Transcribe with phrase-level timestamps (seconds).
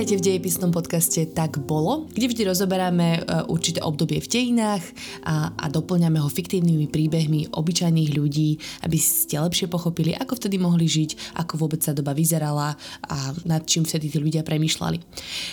[0.00, 4.80] Vítajte v dejepisnom podcaste Tak bolo, kde vždy rozoberáme e, určité obdobie v dejinách
[5.28, 10.88] a, a doplňame ho fiktívnymi príbehmi obyčajných ľudí, aby ste lepšie pochopili, ako vtedy mohli
[10.88, 12.80] žiť, ako vôbec sa doba vyzerala
[13.12, 15.04] a nad čím vtedy tí ľudia premyšľali.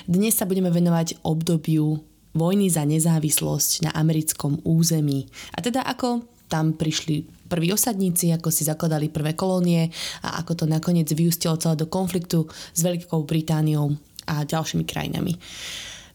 [0.07, 1.99] Dnes sa budeme venovať obdobiu
[2.31, 5.27] vojny za nezávislosť na americkom území.
[5.51, 9.91] A teda ako tam prišli prví osadníci, ako si zakladali prvé kolónie
[10.23, 15.39] a ako to nakoniec vyústilo celé do konfliktu s Veľkou Britániou a ďalšími krajinami.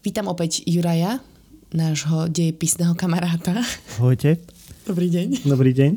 [0.05, 1.18] Vítam opäť Juraja,
[1.72, 3.64] nášho dejepisného kamaráta.
[3.96, 4.38] Ahojte.
[4.84, 5.48] Dobrý deň.
[5.48, 5.92] Dobrý deň.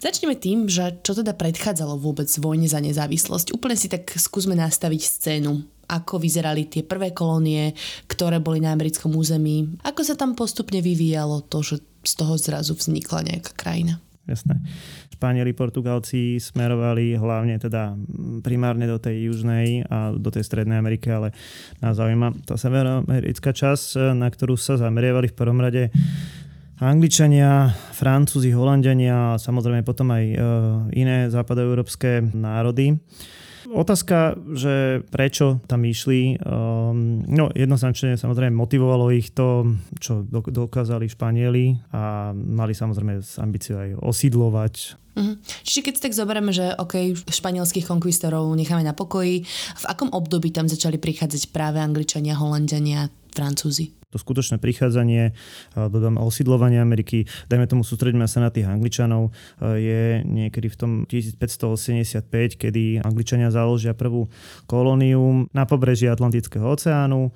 [0.00, 3.56] Začneme tým, že čo teda predchádzalo vôbec vojne za nezávislosť.
[3.56, 5.64] Úplne si tak skúsme nastaviť scénu.
[5.84, 7.76] Ako vyzerali tie prvé kolónie,
[8.08, 9.76] ktoré boli na americkom území.
[9.84, 14.00] Ako sa tam postupne vyvíjalo to, že z toho zrazu vznikla nejaká krajina.
[14.24, 14.56] Jasné.
[15.14, 17.94] Španieli, Portugalci smerovali hlavne teda
[18.42, 21.30] primárne do tej južnej a do tej strednej Ameriky, ale
[21.78, 25.94] nás zaujíma tá severoamerická časť, na ktorú sa zameriavali v prvom rade
[26.82, 30.36] Angličania, Francúzi, Holandiania a samozrejme potom aj e,
[30.98, 32.98] iné západoeurópske národy.
[33.70, 39.64] Otázka, že prečo tam išli, um, no jednoznačne samozrejme motivovalo ich to,
[39.96, 44.74] čo dokázali Španieli a mali samozrejme ambíciu aj osídlovať
[45.14, 45.38] Uh-huh.
[45.62, 49.46] Čiže keď si tak zoberieme, že OK, španielských konkvistorov necháme na pokoji,
[49.78, 53.94] v akom období tam začali prichádzať práve Angličania, Holandiania, Francúzi?
[54.14, 55.34] to skutočné prichádzanie,
[55.74, 62.22] dodám osídlovanie Ameriky, dajme tomu sústredíme sa na tých Angličanov, je niekedy v tom 1585,
[62.54, 64.30] kedy Angličania založia prvú
[64.70, 67.34] kolóniu na pobreží Atlantického oceánu.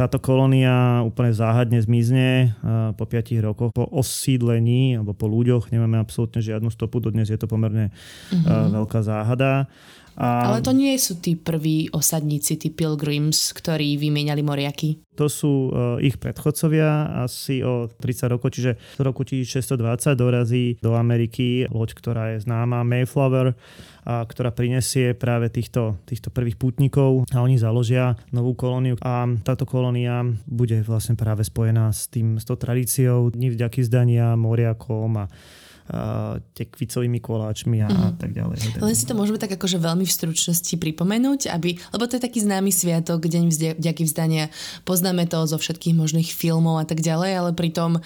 [0.00, 2.56] Táto kolónia úplne záhadne zmizne
[2.96, 3.68] po 5 rokoch.
[3.76, 7.92] Po osídlení alebo po ľuďoch nemáme absolútne žiadnu stopu, dodnes je to pomerne
[8.32, 8.80] mm-hmm.
[8.80, 9.68] veľká záhada.
[10.18, 10.52] A...
[10.52, 15.02] Ale to nie sú tí prví osadníci, tí pilgrims, ktorí vymieniali moriaky.
[15.20, 20.96] To sú uh, ich predchodcovia asi o 30 rokov, čiže v roku 1620 dorazí do
[20.96, 23.52] Ameriky loď, ktorá je známa Mayflower,
[24.00, 29.68] a ktorá prinesie práve týchto, týchto prvých pútnikov a oni založia novú kolóniu a táto
[29.68, 35.24] kolónia bude vlastne práve spojená s, tým, s tou tradíciou dní vďaky zdania moriakom a
[36.54, 37.96] tekvicovými koláčmi a, mm.
[37.98, 38.18] a mhm.
[38.18, 38.56] tak ďalej.
[38.78, 42.42] Len si to môžeme tak akože veľmi v stručnosti pripomenúť, aby, lebo to je taký
[42.42, 44.50] známy sviatok, Deň vďaky vzdania.
[44.86, 47.98] Poznáme to zo všetkých možných filmov a tak ďalej, ale pritom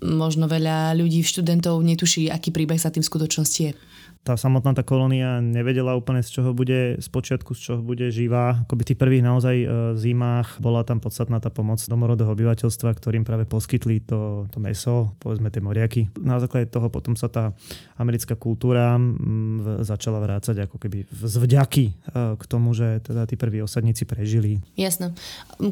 [0.00, 3.72] možno veľa ľudí, študentov netuší, aký príbeh sa tým v skutočnosti je
[4.20, 8.68] tá samotná tá kolónia nevedela úplne z čoho bude, z počiatku z čoho bude živá.
[8.68, 9.66] Akoby tých prvých naozaj e,
[9.96, 15.48] zimách bola tam podstatná tá pomoc domorodého obyvateľstva, ktorým práve poskytli to, to meso, povedzme
[15.48, 16.12] tie moriaky.
[16.20, 17.56] Na základe toho potom sa tá
[17.96, 21.92] americká kultúra m, začala vrácať ako keby z vďaky e,
[22.36, 24.60] k tomu, že teda tí prví osadníci prežili.
[24.76, 25.16] Jasné.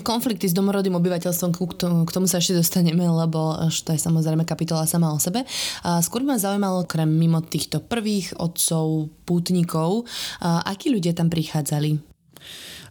[0.00, 1.52] Konflikty s domorodým obyvateľstvom,
[2.08, 5.44] k tomu sa ešte dostaneme, lebo to je samozrejme kapitola sama o sebe.
[5.84, 10.06] A skôr ma zaujímalo, krem mimo týchto prvých otcov, pútnikov.
[10.40, 11.98] Akí ľudia tam prichádzali?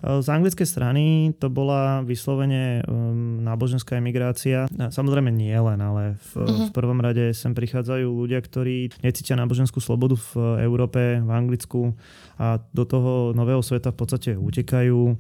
[0.03, 4.69] Z anglickej strany to bola vyslovene um, náboženská emigrácia.
[4.69, 6.69] Samozrejme nie len, ale v, uh-huh.
[6.69, 11.97] v prvom rade sem prichádzajú ľudia, ktorí necítia náboženskú slobodu v Európe, v Anglicku
[12.37, 14.99] a do toho nového sveta v podstate utekajú.
[15.09, 15.15] E,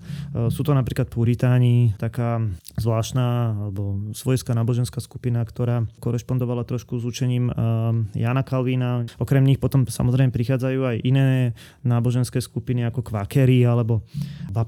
[0.53, 2.37] sú to napríklad Puritáni, taká
[2.77, 7.53] zvláštna alebo svojská náboženská skupina, ktorá korešpondovala trošku s učením e,
[8.21, 9.09] Jana Kalvína.
[9.17, 14.05] Okrem nich potom samozrejme prichádzajú aj iné náboženské skupiny ako kvakery alebo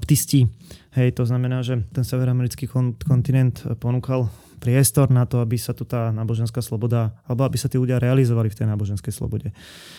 [0.00, 0.48] baptisti.
[0.96, 2.64] Hej, to znamená, že ten severoamerický
[3.04, 7.76] kontinent ponúkal priestor na to, aby sa tu tá náboženská sloboda, alebo aby sa tí
[7.76, 9.52] ľudia realizovali v tej náboženskej slobode.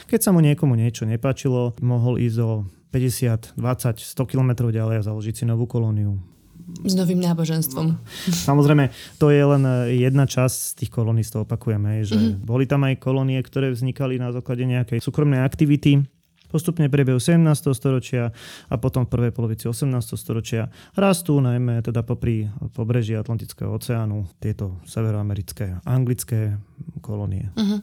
[0.10, 2.52] Keď sa mu niekomu niečo nepáčilo, mohol ísť o
[2.90, 6.18] 50, 20, 100 kilometrov ďalej a založiť si novú kolóniu.
[6.86, 7.98] S novým náboženstvom.
[8.48, 9.64] Samozrejme, to je len
[9.98, 12.46] jedna časť z tých toho opakujeme, že mm-hmm.
[12.46, 16.06] boli tam aj kolónie, ktoré vznikali na základe nejakej súkromnej aktivity,
[16.52, 17.72] Postupne priebehu 17.
[17.72, 18.36] storočia
[18.68, 20.20] a potom v prvej polovici 18.
[20.20, 20.68] storočia
[21.00, 26.60] rastú najmä teda popri pobreží Atlantického oceánu tieto severoamerické anglické
[27.00, 27.48] kolónie.
[27.56, 27.80] Uh-huh.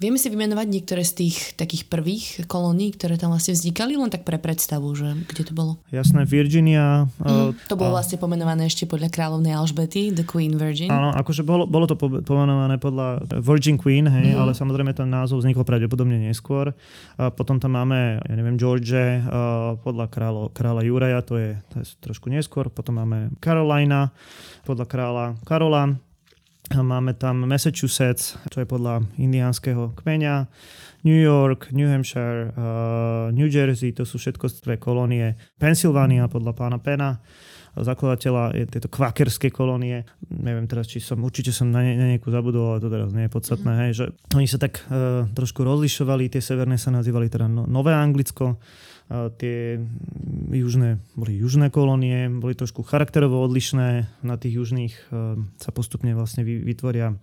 [0.00, 4.24] Vieme si vymenovať niektoré z tých takých prvých kolónií, ktoré tam vlastne vznikali, len tak
[4.24, 5.76] pre predstavu, že kde to bolo?
[5.92, 7.04] Jasné, Virginia.
[7.20, 8.00] Mm, to bolo a...
[8.00, 10.88] vlastne pomenované ešte podľa kráľovnej Alžbety, The Queen Virgin.
[10.88, 14.40] Áno, akože bolo, bolo to pomenované podľa Virgin Queen, hej, mm.
[14.40, 16.72] ale samozrejme ten názov vznikol pravdepodobne neskôr.
[17.20, 18.96] A potom tam máme, ja neviem, George,
[19.84, 22.72] podľa kráľo, kráľa Juraja, to je, to je trošku neskôr.
[22.72, 24.08] Potom máme Carolina,
[24.64, 25.92] podľa kráľa Karola.
[26.70, 30.46] Máme tam Massachusetts, čo je podľa indiánskeho kmeňa,
[31.02, 35.34] New York, New Hampshire, uh, New Jersey, to sú všetko dve kolónie.
[35.58, 37.18] Pennsylvania podľa pána Pena,
[37.74, 40.06] zakladateľa je tieto kvakerské kolónie.
[40.30, 43.26] Neviem teraz, či som, určite som na, ne, na nieku zabudol, ale to teraz nie
[43.26, 43.70] je podstatné.
[43.74, 43.86] Mm-hmm.
[43.90, 44.04] Hej, že
[44.38, 48.62] oni sa tak uh, trošku rozlišovali, tie severné sa nazývali teda no, Nové Anglicko,
[49.10, 49.82] tie
[50.54, 54.06] južné, boli južné kolónie, boli trošku charakterovo odlišné.
[54.22, 55.02] Na tých južných e,
[55.58, 57.18] sa postupne vlastne vytvoria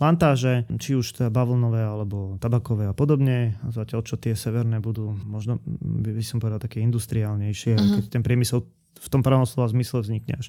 [0.00, 3.60] plantáže, či už teda bavlnové alebo tabakové a podobne.
[3.68, 7.94] Zatiaľ, čo tie severné budú možno, by som povedal, také industriálnejšie, uh-huh.
[8.00, 8.64] keď ten priemysel
[9.00, 10.48] v tom pravom slova zmysle vznikne až,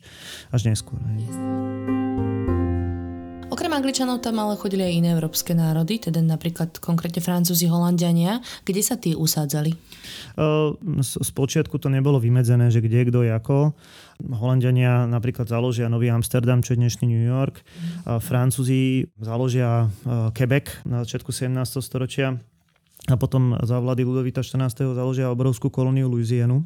[0.55, 0.99] až neskôr.
[1.19, 2.60] Yes.
[3.61, 8.41] Okrem Angličanov tam ale chodili aj iné európske národy, teda napríklad konkrétne Francúzi, Holandiania.
[8.65, 9.77] Kde sa tí usádzali?
[10.97, 13.77] Z počiatku to nebolo vymedzené, že kde, kto, ako.
[14.33, 17.61] Holandiania napríklad založia Nový Amsterdam, čo je dnešný New York.
[18.25, 19.93] Francúzi založia
[20.33, 21.53] Quebec na začiatku 17.
[21.85, 22.41] storočia
[23.13, 24.89] a potom za vlády Ludovita 14.
[24.97, 26.65] založia obrovskú kolóniu Louisianu.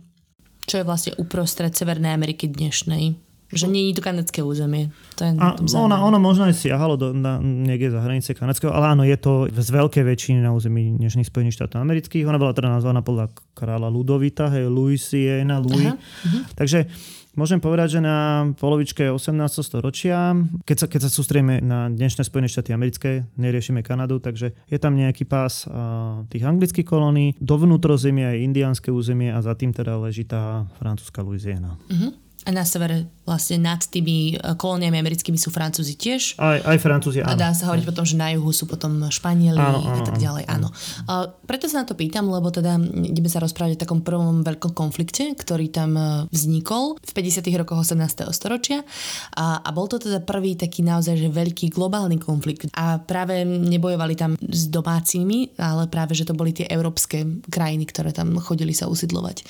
[0.64, 3.20] Čo je vlastne uprostred Severnej Ameriky dnešnej.
[3.54, 4.90] Že je to kanadské územie.
[5.22, 8.98] To je a ona, ono možno aj siahalo do, na, niekde za hranice kanadského, ale
[8.98, 12.26] áno, je to z veľkej väčšiny na území dnešných Spojených štátov amerických.
[12.26, 15.94] Ona bola teda nazvaná podľa kráľa Ludovita, hej, Louisiana, Louis.
[15.94, 16.42] Aha, uh-huh.
[16.58, 16.90] Takže
[17.36, 19.36] Môžem povedať, že na polovičke 18.
[19.60, 24.80] storočia, keď sa, keď sa sústrieme na dnešné Spojené štáty americké, neriešime Kanadu, takže je
[24.80, 30.00] tam nejaký pás a, tých anglických kolónií, dovnútrozemia je indiánske územie a za tým teda
[30.00, 31.76] leží tá francúzska Louisiana.
[31.92, 32.16] Uh-huh.
[32.46, 36.38] A na severe vlastne nad tými e, kolóniami americkými sú Francúzi tiež.
[36.38, 37.34] Aj, aj Francúzi, áno.
[37.34, 40.22] A dá sa hovoriť potom, že na juhu sú potom Španieli áno, áno, a tak
[40.22, 40.46] ďalej.
[40.46, 40.70] Áno.
[41.10, 41.34] áno.
[41.50, 45.34] preto sa na to pýtam, lebo teda ideme sa rozprávať o takom prvom veľkom konflikte,
[45.34, 47.50] ktorý tam e, vznikol v 50.
[47.66, 48.30] rokoch 18.
[48.30, 48.86] storočia.
[49.34, 52.70] A, a bol to teda prvý taký naozaj že veľký globálny konflikt.
[52.78, 58.14] A práve nebojovali tam s domácimi, ale práve, že to boli tie európske krajiny, ktoré
[58.14, 59.38] tam chodili sa usidlovať.
[59.42, 59.44] E,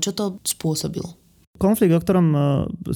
[0.00, 1.19] čo to spôsobilo?
[1.60, 2.42] Konflikt, o ktorom uh,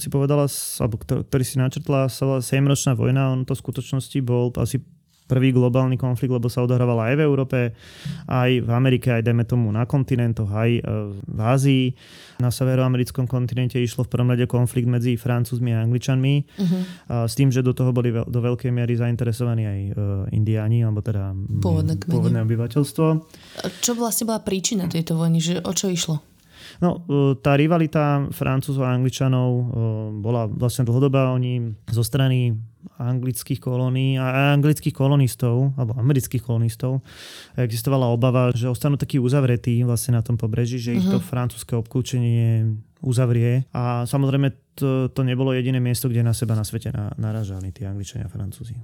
[0.01, 3.29] si povedala, alebo ktorý si načrtla, sa volá 7-ročná vojna.
[3.29, 4.81] On to v skutočnosti bol asi
[5.25, 7.59] prvý globálny konflikt, lebo sa odohrával aj v Európe,
[8.29, 11.85] aj v Amerike, aj dajme tomu na kontinentoch, aj uh, v Ázii.
[12.41, 17.31] Na severoamerickom kontinente išlo v prvom rade konflikt medzi Francúzmi a Angličanmi, uh-huh.
[17.31, 19.95] s tým, že do toho boli do veľkej miery zainteresovaní aj uh,
[20.35, 21.31] Indiáni, alebo teda
[21.63, 23.05] pôvodné, pôvodné obyvateľstvo.
[23.79, 25.39] Čo vlastne bola príčina tejto vojny?
[25.39, 26.34] Že o čo išlo?
[26.83, 29.63] No, e, tá rivalita Francúzov a Angličanov e,
[30.19, 31.31] bola vlastne dlhodobá.
[31.31, 32.55] Oni zo strany
[32.95, 37.01] anglických kolónií a anglických kolonistov, alebo amerických kolonistov,
[37.57, 40.99] existovala obava, že ostanú takí uzavretí vlastne na tom pobreží, že uh-huh.
[41.01, 41.25] ich to mhm.
[41.25, 43.67] francúzske obklúčenie uzavrie.
[43.73, 48.27] A samozrejme to, to nebolo jediné miesto, kde na seba na svete naražali tí Angličania
[48.27, 48.75] a Francúzi.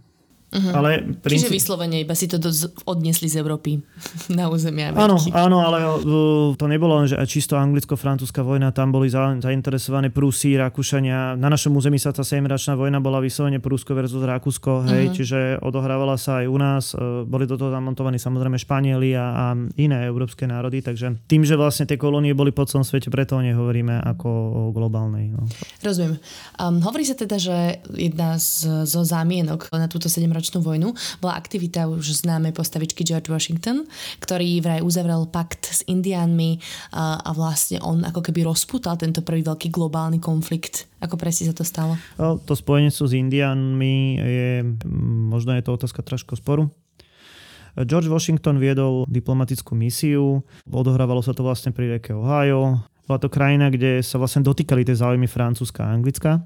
[0.51, 0.75] Uh-huh.
[0.75, 1.47] Ale princíp...
[1.47, 2.51] Čiže vyslovene iba si to do,
[2.83, 3.79] odnesli z Európy
[4.37, 9.07] na územia Áno, áno, ale uh, to nebolo len, že čisto anglicko-francúzska vojna, tam boli
[9.07, 11.39] za, zainteresované Prúsi, Rakúšania.
[11.39, 15.15] Na našom území sa tá 7-račná vojna bola vyslovene Prúsko versus Rakúsko, hej, uh-huh.
[15.15, 16.83] čiže odohrávala sa aj u nás.
[16.91, 19.45] Uh, boli do toho zamontovaní samozrejme Španieli a, a
[19.79, 23.41] iné európske národy, takže tým, že vlastne tie kolónie boli po celom svete, preto o
[23.41, 25.31] nej hovoríme ako o globálnej.
[25.31, 25.47] No.
[25.79, 26.19] Rozumiem.
[26.59, 31.37] Um, hovorí sa teda, že jedna z, zo zámienok na túto 7 náročnú vojnu, bola
[31.37, 33.85] aktivita už známej postavičky George Washington,
[34.17, 36.57] ktorý vraj uzavrel pakt s Indiánmi
[36.97, 40.89] a, a vlastne on ako keby rozputal tento prvý veľký globálny konflikt.
[40.97, 41.93] Ako presne sa to stalo?
[42.17, 44.65] No, to spojenectvo s Indiánmi je,
[45.29, 46.73] možno je to otázka trošku sporu.
[47.71, 53.67] George Washington viedol diplomatickú misiu, odohrávalo sa to vlastne pri rieke Ohio, bola to krajina,
[53.67, 56.39] kde sa vlastne dotýkali tie záujmy Francúzska a Anglicka.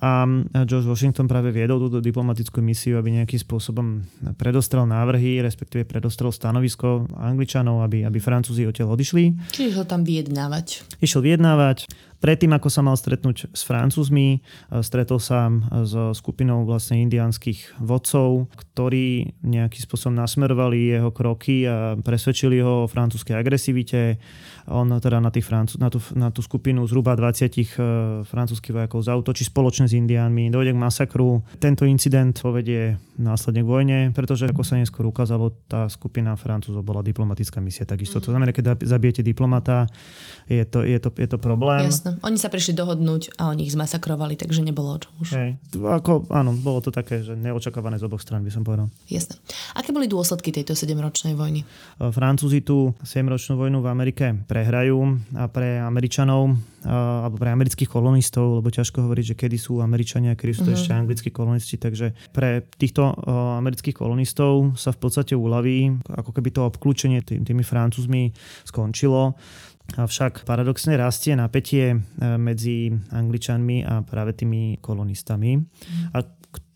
[0.00, 0.24] A
[0.64, 4.00] George Washington práve viedol túto diplomatickú misiu, aby nejakým spôsobom
[4.40, 9.52] predostrel návrhy, respektíve predostrel stanovisko Angličanov, aby, aby Francúzi odtiaľ odišli.
[9.52, 10.88] Čiže ho tam vyjednávať.
[11.04, 11.84] Išiel vyjednávať.
[12.20, 14.44] Predtým, ako sa mal stretnúť s Francúzmi,
[14.84, 22.60] stretol sa s skupinou vlastne indiánskych vodcov, ktorí nejakým spôsobom nasmerovali jeho kroky a presvedčili
[22.60, 24.20] ho o francúzskej agresivite.
[24.68, 29.48] On teda na, tých Francú- na, tú, na tú skupinu zhruba 20 francúzskych vojakov zautočí
[29.48, 31.40] spoločne s indiánmi, dojde k masakru.
[31.56, 37.04] Tento incident povedie následne k vojne, pretože ako sa neskôr ukázalo, tá skupina Francúzov bola
[37.04, 38.18] diplomatická misia takisto.
[38.18, 38.24] Mm.
[38.24, 39.84] To znamená, keď zabijete diplomata,
[40.48, 41.88] je to, je to, je to problém.
[41.88, 42.09] Jasne.
[42.20, 45.28] Oni sa prišli dohodnúť a oni ich zmasakrovali, takže nebolo o čom už.
[45.38, 45.50] Hej.
[45.76, 48.90] Ako, áno, bolo to také, že neočakávané z oboch strán, by som povedal.
[49.06, 49.38] Jasne.
[49.78, 51.62] Aké boli dôsledky tejto 7-ročnej vojny?
[52.00, 54.98] Francúzi tú 7-ročnú vojnu v Amerike prehrajú
[55.38, 60.52] a pre Američanov alebo pre amerických kolonistov, lebo ťažko hovoriť, že kedy sú Američania, kedy
[60.56, 60.80] sú to uh-huh.
[60.80, 63.12] ešte anglickí kolonisti, takže pre týchto
[63.60, 68.32] amerických kolonistov sa v podstate uľaví, ako keby to obklúčenie tým, tými Francúzmi
[68.64, 69.36] skončilo.
[69.98, 71.96] Avšak paradoxne rastie napätie e,
[72.38, 75.58] medzi Angličanmi a práve tými kolonistami.
[76.14, 76.22] A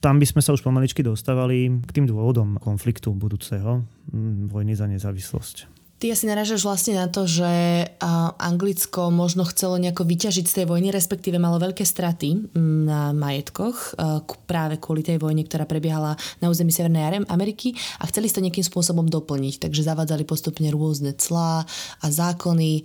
[0.04, 3.88] tam by sme sa už pomaličky dostávali k tým dôvodom konfliktu budúceho
[4.52, 5.73] vojny za nezávislosť.
[5.94, 7.48] Ty asi naražaš vlastne na to, že
[8.36, 12.52] Anglicko možno chcelo nejako vyťažiť z tej vojny, respektíve malo veľké straty
[12.84, 13.96] na majetkoch
[14.44, 16.12] práve kvôli tej vojne, ktorá prebiehala
[16.44, 17.72] na území Severnej Ameriky
[18.02, 19.64] a chceli to nejakým spôsobom doplniť.
[19.64, 21.64] Takže zavádzali postupne rôzne clá
[22.02, 22.84] a zákony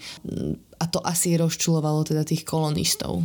[0.80, 3.20] a to asi rozčulovalo teda tých kolonistov.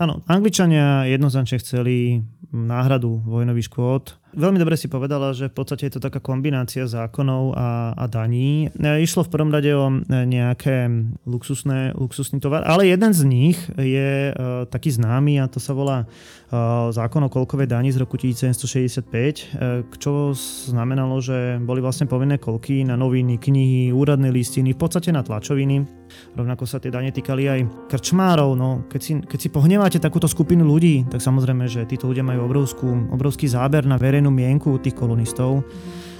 [0.00, 5.98] Áno, Angličania jednoznačne chceli náhradu vojnových škôd Veľmi dobre si povedala, že v podstate je
[5.98, 8.70] to taká kombinácia zákonov a, a daní.
[8.70, 10.86] E, išlo v prvom rade o e, nejaké
[11.26, 16.06] luxusné, luxusný tovar, ale jeden z nich je uh, taký známy a to sa volá
[16.06, 20.30] uh, zákon o kolkovej daní z roku 1765, uh, čo
[20.70, 25.99] znamenalo, že boli vlastne povinné kolky na noviny, knihy, úradné listiny, v podstate na tlačoviny.
[26.34, 28.54] Rovnako sa tie dane týkali aj krčmárov.
[28.54, 32.46] No, keď, si, keď si pohneváte takúto skupinu ľudí, tak samozrejme, že títo ľudia majú
[32.46, 35.64] obrovskú, obrovský záber na verejnú mienku tých kolonistov.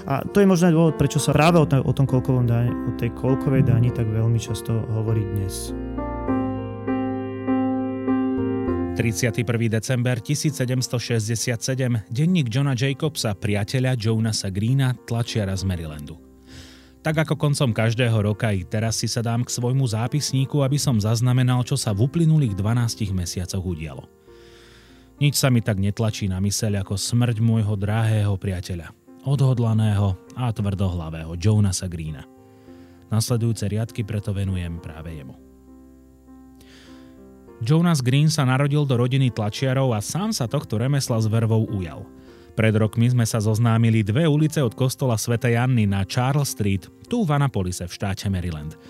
[0.09, 2.91] A to je možno dôvod, prečo sa práve o, t- o, tom kolkovom dani, o
[2.97, 5.73] tej kolkovej dani tak veľmi často hovorí dnes.
[8.97, 9.45] 31.
[9.69, 16.30] december 1767, denník Johna Jacobsa, priateľa Jonasa Greena, tlačiara z Marylandu.
[17.01, 21.01] Tak ako koncom každého roka i teraz si sa dám k svojmu zápisníku, aby som
[21.01, 24.05] zaznamenal, čo sa v uplynulých 12 mesiacoch udialo.
[25.17, 28.93] Nič sa mi tak netlačí na myseľ ako smrť môjho drahého priateľa,
[29.25, 32.25] odhodlaného a tvrdohlavého Jonasa Greena.
[33.09, 35.33] Nasledujúce riadky preto venujem práve jemu.
[37.61, 42.05] Jonas Green sa narodil do rodiny tlačiarov a sám sa tohto remesla s vervou ujal.
[42.51, 45.39] Pred rokmi sme sa zoznámili dve ulice od kostola Sv.
[45.39, 48.77] Janny na Charles Street, tu v Anapolise v štáte Maryland–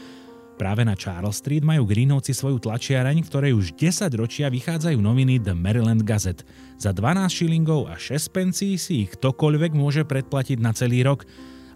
[0.61, 5.41] Práve na Charles Street majú Greenovci svoju tlačiareň, v ktorej už 10 ročia vychádzajú noviny
[5.41, 6.45] The Maryland Gazette.
[6.77, 11.25] Za 12 šilingov a 6 pencí si ich ktokoľvek môže predplatiť na celý rok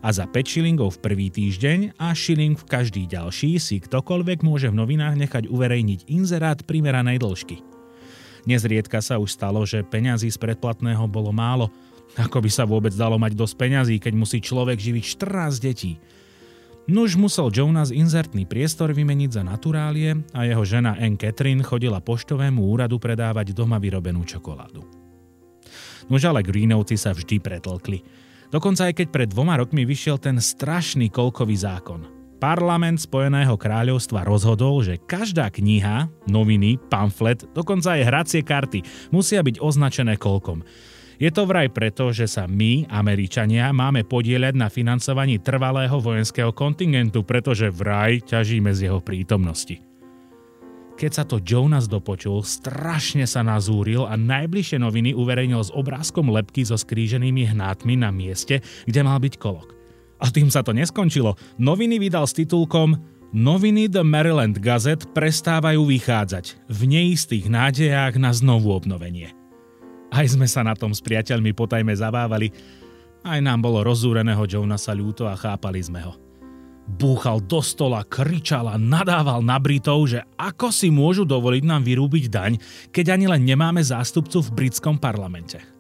[0.06, 4.70] a za 5 šilingov v prvý týždeň a šiling v každý ďalší si ktokoľvek môže
[4.70, 7.75] v novinách nechať uverejniť inzerát primeranej dĺžky.
[8.46, 11.74] Nezriedka sa už stalo, že peňazí z predplatného bolo málo.
[12.16, 15.94] Ako by sa vôbec dalo mať dosť peňazí, keď musí človek živiť 14 detí–
[16.86, 22.62] Nuž musel Jonas inzertný priestor vymeniť za naturálie a jeho žena Anne Catherine chodila poštovému
[22.62, 24.86] úradu predávať doma vyrobenú čokoládu.
[26.14, 28.06] Nuž ale Greenovci sa vždy pretlkli.
[28.54, 32.14] Dokonca aj keď pred dvoma rokmi vyšiel ten strašný kolkový zákon.
[32.46, 39.58] Parlament Spojeného kráľovstva rozhodol, že každá kniha, noviny, pamflet, dokonca aj hracie karty musia byť
[39.58, 40.62] označené kolkom.
[41.18, 47.25] Je to vraj preto, že sa my, Američania, máme podieľať na financovaní trvalého vojenského kontingentu,
[47.25, 49.82] pretože vraj ťažíme z jeho prítomnosti.
[51.02, 56.62] Keď sa to Jonas dopočul, strašne sa nazúril a najbližšie noviny uverejnil s obrázkom lepky
[56.62, 59.85] so skríženými hnátmi na mieste, kde mal byť kolok.
[60.19, 61.36] A tým sa to neskončilo.
[61.60, 62.95] Noviny vydal s titulkom
[63.36, 69.36] Noviny The Maryland Gazette prestávajú vychádzať v neistých nádejách na znovu obnovenie.
[70.07, 72.55] Aj sme sa na tom s priateľmi potajme zabávali.
[73.27, 76.15] Aj nám bolo rozúreného Jonasa ľúto a chápali sme ho.
[76.86, 82.25] Búchal do stola, kričal a nadával na Britov, že ako si môžu dovoliť nám vyrúbiť
[82.31, 82.55] daň,
[82.93, 85.75] keď ani len nemáme zástupcu v britskom parlamente.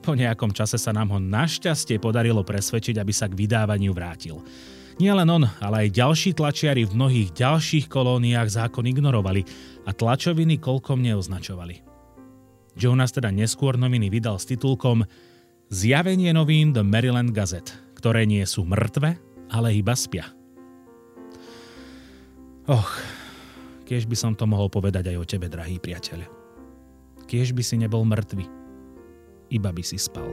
[0.00, 4.40] Po nejakom čase sa nám ho našťastie podarilo presvedčiť, aby sa k vydávaniu vrátil.
[5.00, 9.44] Nie len on, ale aj ďalší tlačiari v mnohých ďalších kolóniách zákon ignorovali
[9.88, 11.84] a tlačoviny koľkom neoznačovali.
[12.76, 15.04] Jonas teda neskôr noviny vydal s titulkom
[15.70, 19.16] Zjavenie novín The Maryland Gazette, ktoré nie sú mŕtve,
[19.48, 20.28] ale iba spia.
[22.68, 22.90] Och,
[23.90, 26.22] Kiež by som to mohol povedať aj o tebe, drahý priateľ.
[27.26, 28.46] Kiež by si nebol mŕtvy,
[29.50, 30.30] iba by si spal.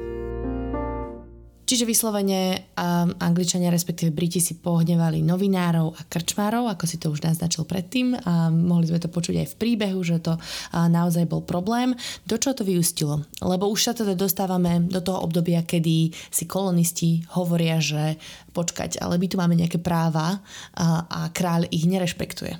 [1.67, 7.27] Čiže vyslovene um, Angličania, respektíve Briti si pohnevali novinárov a krčmárov, ako si to už
[7.27, 8.15] naznačil predtým.
[8.23, 11.91] A mohli sme to počuť aj v príbehu, že to uh, naozaj bol problém.
[12.23, 13.19] Do čo to vyústilo?
[13.43, 18.15] Lebo už sa teda dostávame do toho obdobia, kedy si kolonisti hovoria, že
[18.55, 20.39] počkať, ale my tu máme nejaké práva
[20.71, 22.55] a, a kráľ ich nerešpektuje.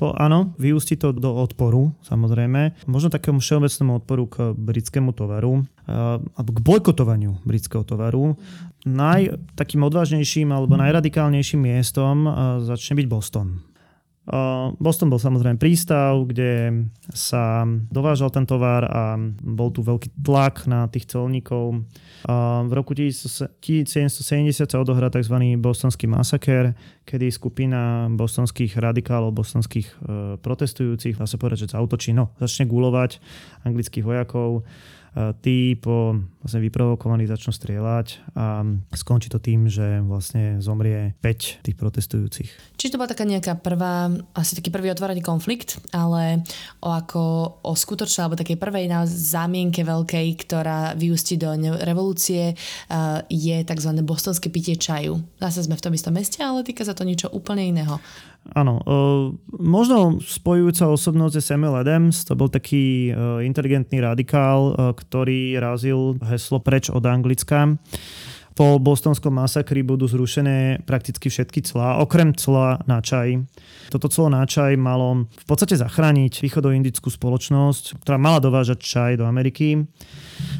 [0.00, 2.74] Po, áno, vyústi to do odporu, samozrejme.
[2.90, 5.62] Možno takému všeobecnému odporu k britskému tovaru,
[6.34, 8.34] alebo k bojkotovaniu britského tovaru.
[8.82, 12.26] Naj, takým odvážnejším alebo najradikálnejším miestom
[12.66, 13.62] začne byť Boston.
[14.78, 20.86] Boston bol samozrejme prístav, kde sa dovážal ten tovar a bol tu veľký tlak na
[20.86, 21.82] tých colníkov.
[22.62, 23.50] V roku 1770
[24.62, 25.58] sa odohrá tzv.
[25.58, 26.70] bostonský masaker,
[27.02, 29.94] kedy skupina bostonských radikálov, bostonských e,
[30.38, 33.18] protestujúcich, dá sa povedať, že zautočí, no, začne gulovať
[33.66, 34.62] anglických vojakov
[35.44, 38.64] tí po vlastne vyprovokovaní začnú strieľať a
[38.96, 42.50] skončí to tým, že vlastne zomrie 5 tých protestujúcich.
[42.80, 46.42] Čiže to bola taká nejaká prvá, asi taký prvý otvorený konflikt, ale
[46.80, 47.20] o ako
[47.62, 51.52] o skutočnej alebo takej prvej zámienke veľkej, ktorá vyústi do
[51.84, 52.56] revolúcie,
[53.28, 53.90] je tzv.
[54.02, 55.20] bostonské pitie čaju.
[55.38, 58.00] Zase sme v tom istom meste, ale týka sa to niečo úplne iného.
[58.42, 58.82] Áno,
[59.54, 66.90] možno spojujúca osobnosť je Samuel Adams, to bol taký inteligentný radikál, ktorý razil heslo preč
[66.90, 67.78] od Anglicka.
[68.52, 73.48] Po bostonskom masakri budú zrušené prakticky všetky clá, okrem cla na čaj.
[73.88, 79.24] Toto clo na čaj malo v podstate zachrániť východoindickú spoločnosť, ktorá mala dovážať čaj do
[79.24, 79.80] Ameriky.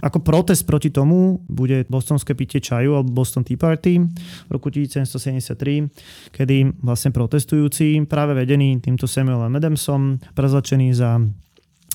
[0.00, 4.00] Ako protest proti tomu bude bostonské pitie čaju alebo Boston Tea Party
[4.48, 11.20] v roku 1773, kedy vlastne protestujúci, práve vedení týmto Samuelom Adamsom, prezlečení za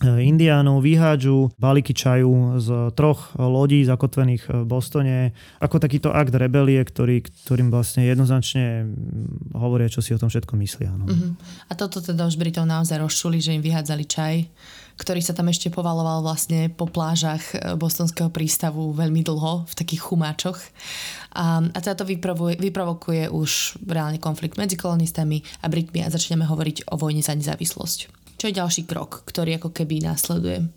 [0.06, 7.26] indiánov vyhádžu balíky čaju z troch lodí zakotvených v Bostone ako takýto akt rebelie, ktorý,
[7.26, 8.94] ktorým vlastne jednoznačne
[9.58, 10.94] hovoria, čo si o tom všetko myslia.
[10.94, 11.10] No.
[11.10, 11.34] Uh-huh.
[11.66, 14.36] A toto teda už Britov naozaj rozšuli, že im vyhádzali čaj,
[14.98, 20.02] ktorý sa tam ešte povaloval vlastne po plážach e, bostonského prístavu veľmi dlho v takých
[20.10, 20.58] chumáčoch.
[21.38, 22.10] A, a teda to
[22.58, 28.17] vyprovokuje už reálne konflikt medzi kolonistami a Britmi a začneme hovoriť o vojne za nezávislosť.
[28.38, 30.70] Čo je ďalší krok, ktorý ako keby následuje?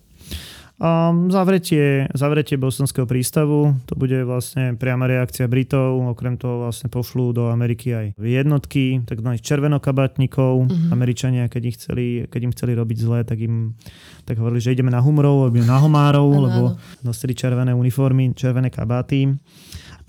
[0.80, 7.36] Um, zavretie, zavretie bostonského prístavu, to bude vlastne priama reakcia Britov, okrem toho vlastne pošlú
[7.36, 10.64] do Ameriky aj jednotky, takzvaných červenokabátnikov.
[10.64, 10.88] Uh-huh.
[10.88, 13.76] Američania, keď, ich chceli, keď im chceli robiť zle, tak im
[14.24, 16.62] tak hovorili, že ideme na humrov, alebo na homárov, ano, lebo
[17.04, 19.36] nosili červené uniformy, červené kabáty.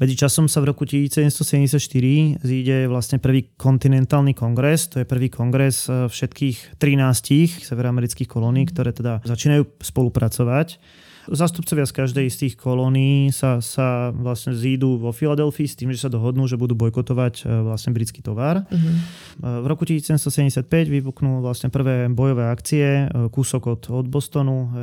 [0.01, 1.77] Medzi časom sa v roku 1774
[2.41, 8.97] zíde vlastne prvý kontinentálny kongres, to je prvý kongres e, všetkých 13 severoamerických kolónií, ktoré
[8.97, 10.81] teda začínajú spolupracovať.
[11.29, 16.01] Zastupcovia z každej z tých kolónií sa, sa vlastne zídu vo Filadelfii s tým, že
[16.01, 18.65] sa dohodnú, že budú bojkotovať e, vlastne britský tovar.
[18.65, 19.61] Uh-huh.
[19.61, 24.73] V roku 1775 vypuknú vlastne prvé bojové akcie, e, kúsok od, od Bostonu,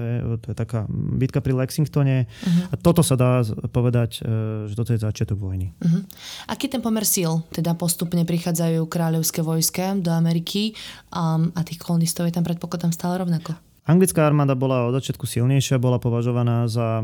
[0.42, 2.26] to je taká bitka pri Lexingtone.
[2.26, 2.72] Uh-huh.
[2.72, 4.22] A toto sa dá povedať,
[4.66, 5.74] že toto je začiatok vojny.
[5.82, 6.02] Uh-huh.
[6.46, 7.42] Aký ten pomer síl?
[7.50, 10.74] Teda postupne prichádzajú kráľovské vojska do Ameriky
[11.10, 13.67] um, a tých kolonistov je tam predpokladám stále rovnako?
[13.88, 17.00] Anglická armáda bola od začiatku silnejšia, bola považovaná za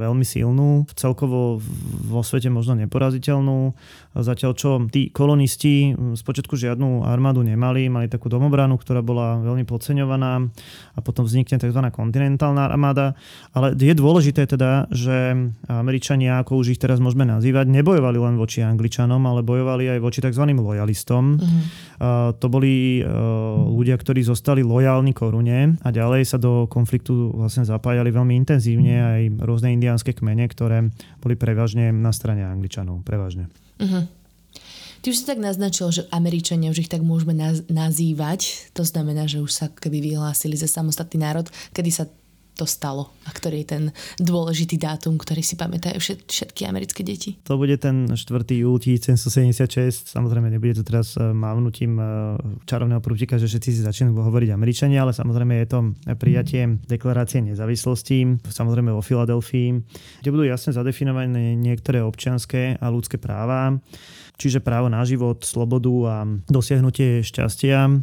[0.00, 1.60] veľmi silnú, celkovo
[2.08, 3.76] vo svete možno neporaziteľnú,
[4.16, 10.48] zatiaľ čo tí kolonisti spočiatku žiadnu armádu nemali, mali takú domobranu, ktorá bola veľmi podceňovaná
[10.96, 11.80] a potom vznikne tzv.
[11.92, 13.12] kontinentálna armáda.
[13.52, 15.36] Ale je dôležité teda, že
[15.68, 20.24] Američania, ako už ich teraz môžeme nazývať, nebojovali len voči Angličanom, ale bojovali aj voči
[20.24, 20.48] tzv.
[20.48, 21.36] lojalistom.
[21.36, 21.62] Mm-hmm.
[22.40, 23.04] To boli
[23.68, 28.94] ľudia, ktorí zostali lojálni korune a ďalej ďalej sa do konfliktu vlastne zapájali veľmi intenzívne
[28.94, 30.86] aj rôzne indiánske kmene, ktoré
[31.18, 33.02] boli prevažne na strane Angličanov.
[33.02, 33.50] Prevažne.
[33.82, 34.06] Uh-huh.
[35.02, 37.34] Ty už si tak naznačil, že Američania už ich tak môžeme
[37.66, 38.70] nazývať.
[38.78, 41.50] To znamená, že už sa keby vyhlásili za samostatný národ.
[41.74, 42.06] Kedy sa
[42.52, 43.84] to stalo a ktorý je ten
[44.20, 47.40] dôležitý dátum, ktorý si pamätajú všetky americké deti?
[47.48, 48.18] To bude ten 4.
[48.52, 50.12] júl 1776.
[50.12, 52.06] Samozrejme, nebude to teraz eh, mávnutím eh,
[52.68, 55.78] čarovného prútika, že všetci si začínajú hovoriť Američania, ale samozrejme je to
[56.18, 59.68] prijatie deklarácie nezávislosti, samozrejme vo Filadelfii,
[60.20, 63.80] kde budú jasne zadefinované niektoré občianské a ľudské práva
[64.42, 66.16] čiže právo na život, slobodu a
[66.50, 68.02] dosiahnutie šťastia.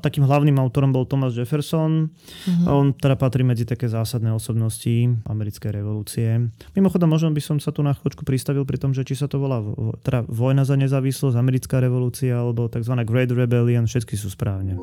[0.00, 2.08] Takým hlavným autorom bol Thomas Jefferson.
[2.08, 2.64] Uh-huh.
[2.72, 6.48] On teda patrí medzi také zásadné osobnosti americkej revolúcie.
[6.72, 9.36] Mimochodom, možno by som sa tu na chvíľočku pristavil pri tom, že či sa to
[9.36, 9.60] volá
[10.00, 12.96] teda vojna za nezávislosť, americká revolúcia alebo tzv.
[13.04, 14.80] Great Rebellion, všetky sú správne.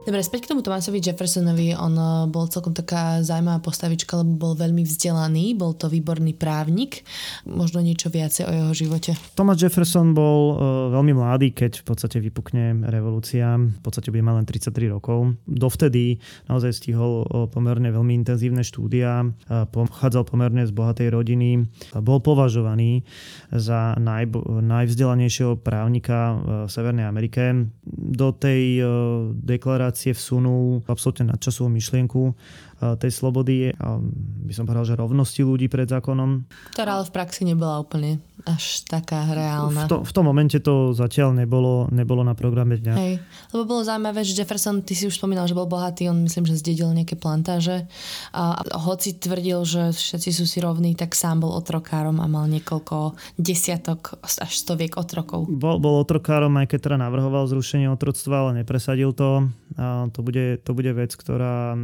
[0.00, 1.76] Dobre, späť k tomu Tomasovi Jeffersonovi.
[1.76, 7.04] On eh, bol celkom taká zaujímavá postavička, lebo bol veľmi vzdelaný, bol to výborný právnik.
[7.44, 9.12] Možno niečo viacej o jeho živote.
[9.36, 10.58] Thomas Jefferson bol uh,
[10.96, 13.60] veľmi mladý, keď v podstate vypukne revolúcia.
[13.60, 15.36] V podstate bude mať len 33 rokov.
[15.44, 16.16] Dovtedy
[16.48, 21.66] naozaj stihol uh, pomerne veľmi intenzívne štúdia, pochádzal pomerne z bohatej rodiny,
[22.00, 23.02] bol považovaný
[23.50, 24.30] za naj,
[24.64, 27.68] najvzdelanejšieho právnika v Severnej Amerike.
[27.90, 28.84] Do tej
[29.42, 32.34] deklarácie vsunul absolútne nadčasovú myšlienku
[32.80, 33.76] tej slobody,
[34.48, 36.48] by som povedal, že rovnosti ľudí pred zákonom.
[36.72, 39.84] Ktorá ale v praxi nebola úplne až taká reálna.
[39.84, 42.94] V, to, v tom momente to zatiaľ nebolo, nebolo na programe dňa.
[42.96, 43.20] Hej,
[43.52, 46.56] lebo bolo zaujímavé, že Jefferson, ty si už spomínal, že bol bohatý, on myslím, že
[46.56, 47.84] zdedil nejaké plantáže
[48.32, 53.12] a hoci tvrdil, že všetci sú si rovní, tak sám bol otrokárom a mal niekoľko
[53.36, 55.44] desiatok až stoviek otrokov.
[55.44, 59.52] Bol, bol otrokárom, aj keď teda navrhoval zrušenie otroctva, ale nepresadil to.
[59.76, 61.76] A to, bude, to bude vec, ktorá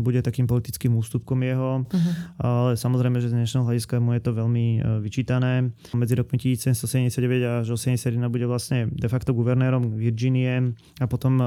[0.00, 2.12] bude takým politickým ústupkom jeho, uh-huh.
[2.38, 5.74] ale samozrejme, že z dnešného hľadiska mu je to veľmi e, vyčítané.
[5.92, 11.46] Medzi rokmi 1779 až 81 bude vlastne de facto guvernérom Virginie a potom um,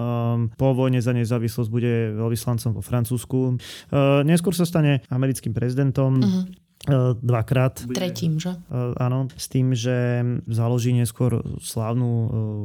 [0.60, 3.40] po vojne za nezávislosť bude veľvyslancom vo Francúzsku.
[3.92, 6.20] Uh, neskôr sa stane americkým prezidentom.
[6.20, 6.65] Uh-huh
[7.22, 7.84] dvakrát.
[7.92, 8.56] Tretím, že?
[8.98, 12.10] Áno, s tým, že založí neskôr slávnu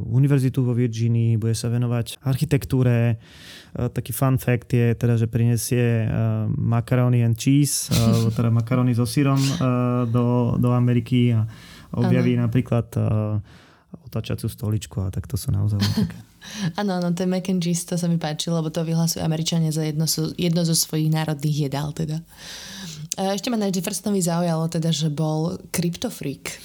[0.09, 3.17] univerzitu vo Virginii, bude sa venovať architektúre,
[3.73, 6.09] taký fun fact je teda, že prinesie
[6.55, 7.89] macaroni and cheese,
[8.37, 9.41] teda makarony so sírom
[10.11, 11.47] do, do Ameriky a
[11.91, 12.47] objaví ano.
[12.47, 12.87] napríklad
[14.11, 16.19] otačaciu stoličku a tak to sú naozaj také.
[16.81, 19.85] Áno, áno, ten mac and cheese, to sa mi páčilo, lebo to vyhlasujú Američania za
[19.85, 20.09] jedno,
[20.41, 22.25] jedno zo svojich národných jedál teda.
[23.19, 26.63] Ešte ma na Jeffersonovi zaujalo teda, že bol kryptofreak.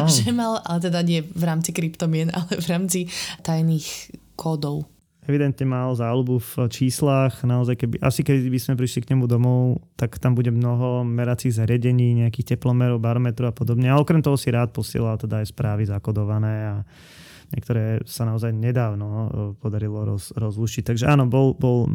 [0.00, 0.08] Oh.
[0.16, 3.00] že mal, ale teda nie v rámci kryptomien, ale v rámci
[3.44, 4.88] tajných kódov
[5.26, 7.42] evidentne mal záľubu v číslach.
[7.42, 11.58] Naozaj, keby, asi keď by sme prišli k nemu domov, tak tam bude mnoho meracích
[11.58, 13.90] zariadení, nejakých teplomerov, barometrov a podobne.
[13.90, 16.74] A okrem toho si rád posielal teda aj správy zakodované a
[17.54, 19.26] Niektoré sa naozaj nedávno e,
[19.62, 20.82] podarilo roz, rozlušiť.
[20.82, 21.86] Takže áno, bol, bol,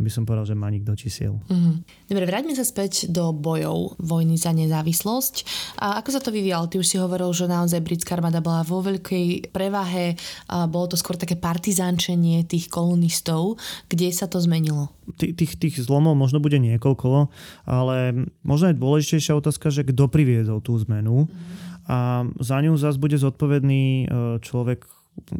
[0.00, 1.42] by som povedal, že maník do čísiel.
[1.50, 1.74] Mm-hmm.
[2.06, 5.34] Dobre, vráťme sa späť do bojov vojny za nezávislosť.
[5.82, 6.70] A ako sa to vyvíjalo?
[6.70, 10.14] Ty už si hovoril, že naozaj britská armáda bola vo veľkej prevahe.
[10.46, 13.58] A bolo to skôr také partizánčenie tých kolonistov.
[13.90, 14.94] Kde sa to zmenilo?
[15.18, 17.28] T- tých, tých zlomov možno bude niekoľko,
[17.68, 21.26] ale možno je dôležitejšia otázka, že kto priviedol tú zmenu.
[21.26, 24.06] Mm-hmm a za ňu zase bude zodpovedný e,
[24.40, 24.88] človek,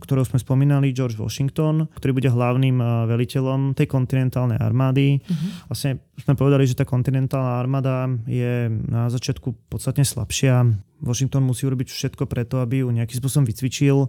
[0.04, 5.18] ktorého sme spomínali, George Washington, ktorý bude hlavným e, veliteľom tej kontinentálnej armády.
[5.24, 5.72] Uh-huh.
[5.72, 10.62] Vlastne sme povedali, že tá kontinentálna armáda je na začiatku podstatne slabšia.
[11.04, 14.08] Washington musí urobiť všetko preto, aby ju nejakým spôsobom vycvičil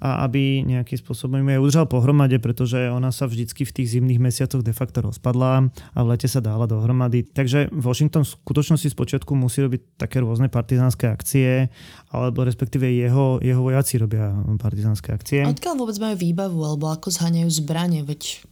[0.00, 4.64] a aby nejakým spôsobom ju udržal pohromade, pretože ona sa vždycky v tých zimných mesiacoch
[4.64, 7.26] de facto rozpadla a v lete sa dala dohromady.
[7.26, 11.68] Takže Washington v skutočnosti spočiatku musí robiť také rôzne partizánske akcie,
[12.08, 15.44] alebo respektíve jeho, jeho vojaci robia partizánske akcie.
[15.44, 18.46] A odkiaľ vôbec majú výbavu, alebo ako zháňajú zbranie, veď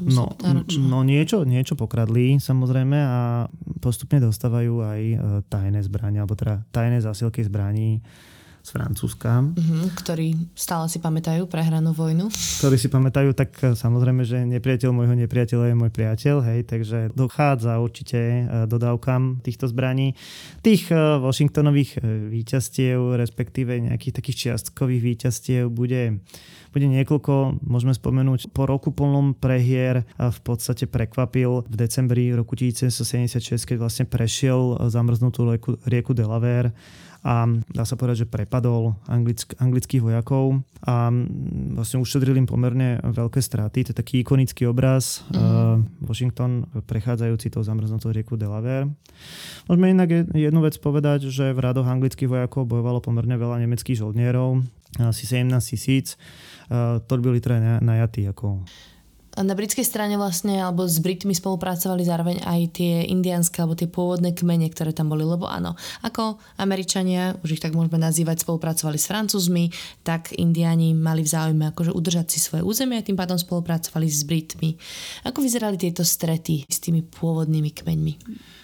[0.00, 0.32] No,
[0.80, 3.44] no niečo, niečo pokradli samozrejme a
[3.82, 5.16] postupne dostávajú aj e,
[5.52, 8.00] tajné zbranie, alebo teda tajné zásilky zbraní
[8.62, 9.42] z Francúzska.
[9.42, 12.30] Uh-huh, ktorí stále si pamätajú prehranú vojnu.
[12.62, 16.98] Ktorí si pamätajú, tak e, samozrejme, že nepriateľ môjho nepriateľa je môj priateľ, hej, takže
[17.18, 20.14] dochádza určite e, dodávkam týchto zbraní.
[20.62, 21.98] Tých Washingtonových
[22.30, 26.22] výťastiev, respektíve nejakých takých čiastkových výťastiev bude
[26.72, 33.68] bude niekoľko, môžeme spomenúť, po roku plnom prehier v podstate prekvapil v decembri roku 1976,
[33.68, 36.72] keď vlastne prešiel zamrznutú rieku, rieku Delaware
[37.22, 41.10] a dá sa povedať, že prepadol anglick, anglických vojakov a
[41.78, 43.86] vlastne ušetrili im pomerne veľké straty.
[43.86, 45.38] To je taký ikonický obraz mm-hmm.
[45.38, 48.90] uh, Washington prechádzajúci tou zamrznutou rieku Delaware.
[49.70, 54.66] Môžeme inak jednu vec povedať, že v radoch anglických vojakov bojovalo pomerne veľa nemeckých žoldnierov,
[54.98, 56.18] asi 17 tisíc
[57.06, 58.64] to byli teda najatí ako
[59.40, 64.36] na britskej strane vlastne, alebo s Britmi spolupracovali zároveň aj tie indianské, alebo tie pôvodné
[64.36, 65.72] kmene, ktoré tam boli, lebo áno,
[66.04, 69.72] ako Američania, už ich tak môžeme nazývať, spolupracovali s Francúzmi,
[70.04, 74.20] tak Indiani mali v záujme akože udržať si svoje územie a tým pádom spolupracovali s
[74.28, 74.76] Britmi.
[75.24, 78.14] Ako vyzerali tieto strety s tými pôvodnými kmeňmi?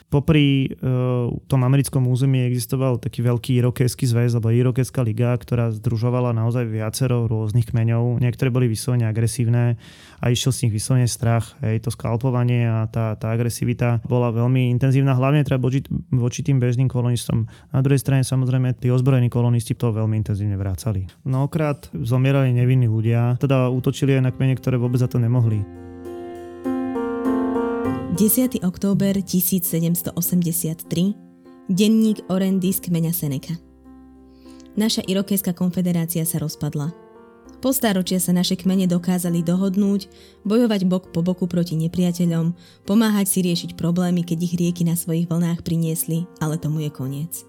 [0.08, 6.32] Popri uh, tom americkom území existoval taký veľký irokésky zväz alebo irokéská liga, ktorá združovala
[6.32, 8.20] naozaj viacero rôznych kmeňov.
[8.24, 9.76] Niektoré boli vyslovene agresívne
[10.18, 11.56] a išiel z nich vyslovene strach.
[11.60, 16.56] Hej, to skalpovanie a tá, tá agresivita bola veľmi intenzívna, hlavne teda voči, voči tým
[16.56, 17.44] bežným kolonistom.
[17.70, 21.04] Na druhej strane samozrejme tí ozbrojení kolonisti to veľmi intenzívne vrácali.
[21.28, 25.87] Mnohokrát zomierali nevinní ľudia, teda útočili aj na kmene, ktoré vôbec za to nemohli.
[28.18, 28.66] 10.
[28.66, 30.10] október 1783,
[31.70, 33.54] denník Orendy z kmeňa Seneca.
[34.74, 36.90] Naša Irokésska konfederácia sa rozpadla.
[37.62, 40.10] Po stáročia sa naše kmene dokázali dohodnúť,
[40.42, 42.58] bojovať bok po boku proti nepriateľom,
[42.90, 47.46] pomáhať si riešiť problémy, keď ich rieky na svojich vlnách priniesli, ale tomu je koniec.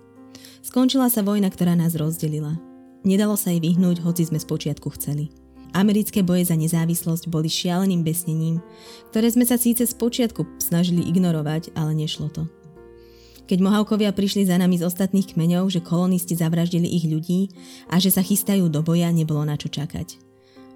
[0.62, 2.62] Skončila sa vojna, ktorá nás rozdelila.
[3.02, 5.34] Nedalo sa jej vyhnúť, hoci sme spočiatku chceli.
[5.74, 8.58] Americké boje za nezávislosť boli šialeným besnením,
[9.14, 12.50] ktoré sme sa síce z počiatku snažili ignorovať, ale nešlo to.
[13.50, 17.50] Keď Mohavkovia prišli za nami z ostatných kmeňov, že kolonisti zavraždili ich ľudí
[17.90, 20.22] a že sa chystajú do boja, nebolo na čo čakať.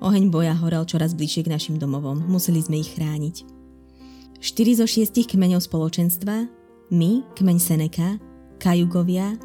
[0.01, 3.45] Oheň boja horel čoraz bližšie k našim domovom, museli sme ich chrániť.
[4.41, 6.49] Štyri zo šiestich kmeňov spoločenstva,
[6.89, 8.17] my, kmeň Seneka,
[8.57, 9.37] Kajugovia,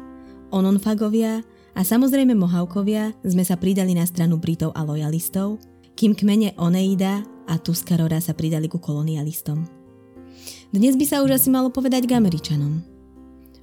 [0.49, 1.45] Ononfagovia
[1.79, 5.63] a samozrejme Mohavkovia sme sa pridali na stranu Britov a lojalistov,
[5.95, 9.63] kým kmene Oneida a Tuskarora sa pridali ku kolonialistom.
[10.75, 12.83] Dnes by sa už asi malo povedať k Američanom.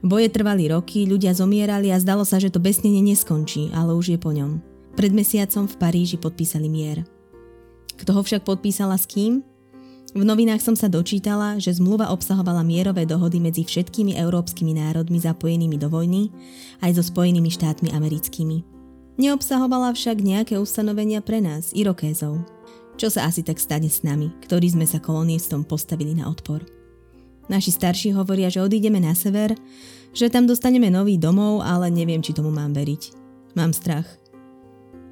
[0.01, 4.19] Boje trvali roky, ľudia zomierali a zdalo sa, že to besnenie neskončí, ale už je
[4.21, 4.65] po ňom.
[4.97, 7.05] Pred mesiacom v Paríži podpísali mier.
[8.01, 9.45] Kto ho však podpísala s kým?
[10.17, 15.77] V novinách som sa dočítala, že zmluva obsahovala mierové dohody medzi všetkými európskymi národmi zapojenými
[15.77, 16.33] do vojny
[16.81, 18.65] aj so Spojenými štátmi americkými.
[19.21, 22.41] Neobsahovala však nejaké ustanovenia pre nás, Irokézov.
[22.97, 26.65] Čo sa asi tak stane s nami, ktorí sme sa kolonistom postavili na odpor.
[27.53, 29.53] Naši starší hovoria, že odídeme na sever,
[30.17, 33.13] že tam dostaneme nový domov, ale neviem, či tomu mám veriť.
[33.53, 34.09] Mám strach.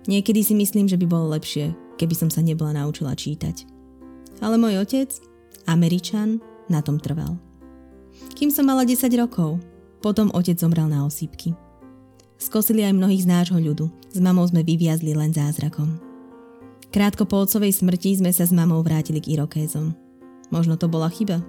[0.08, 3.73] Niekedy si myslím, že by bolo lepšie, keby som sa nebola naučila čítať.
[4.42, 5.10] Ale môj otec,
[5.68, 7.36] Američan, na tom trval.
[8.34, 9.60] Kým som mala 10 rokov,
[10.02, 11.54] potom otec zomrel na osýpky.
[12.36, 13.88] Skosili aj mnohých z nášho ľudu.
[14.12, 15.96] S mamou sme vyviazli len zázrakom.
[16.92, 19.96] Krátko po otcovej smrti sme sa s mamou vrátili k Irokézom.
[20.52, 21.42] Možno to bola chyba.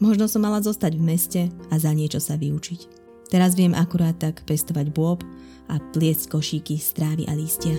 [0.00, 2.80] Možno som mala zostať v meste a za niečo sa vyučiť.
[3.28, 5.24] Teraz viem akurát tak pestovať bôb
[5.68, 7.76] a pliesť košíky z trávy a lístia.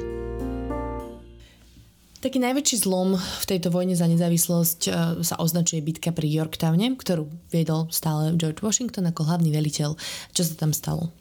[2.24, 4.92] Taký najväčší zlom v tejto vojne za nezávislosť e,
[5.28, 10.00] sa označuje bitka pri Yorktowne, ktorú viedol stále George Washington ako hlavný veliteľ.
[10.32, 11.12] Čo sa tam stalo?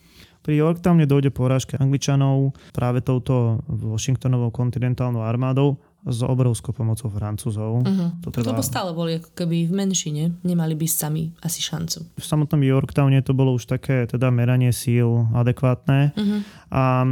[0.46, 7.86] Pri Yorktowne dojde porážke Angličanov práve touto Washingtonovou kontinentálnou armádou s obrovskou pomocou Francúzov.
[7.86, 8.10] Uh-huh.
[8.26, 8.50] To teda...
[8.50, 12.18] Lebo stále boli ako keby v menšine, nemali by sami asi šancu.
[12.18, 16.42] V samotnom Yorktowne to bolo už také teda meranie síl adekvátne uh-huh.
[16.72, 17.04] A,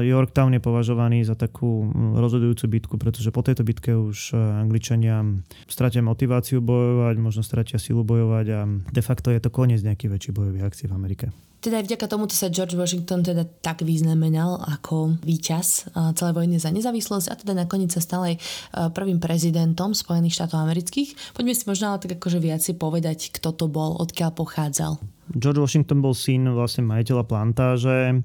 [0.00, 5.20] Yorktown je považovaný za takú rozhodujúcu bitku, pretože po tejto bitke už e, Angličania
[5.68, 10.36] stratia motiváciu bojovať, možno stratia silu bojovať a de facto je to koniec nejakých väčších
[10.36, 11.26] bojových akcií v Amerike.
[11.60, 16.68] Teda aj vďaka tomuto sa George Washington teda tak vyznamenal ako víťaz celej vojny za
[16.68, 18.36] nezávislosť a teda nakoniec sa stal aj
[18.92, 21.32] prvým prezidentom Spojených štátov amerických.
[21.32, 25.00] Poďme si možno ale tak akože viac si povedať, kto to bol, odkiaľ pochádzal.
[25.32, 28.20] George Washington bol syn vlastne majiteľa plantáže,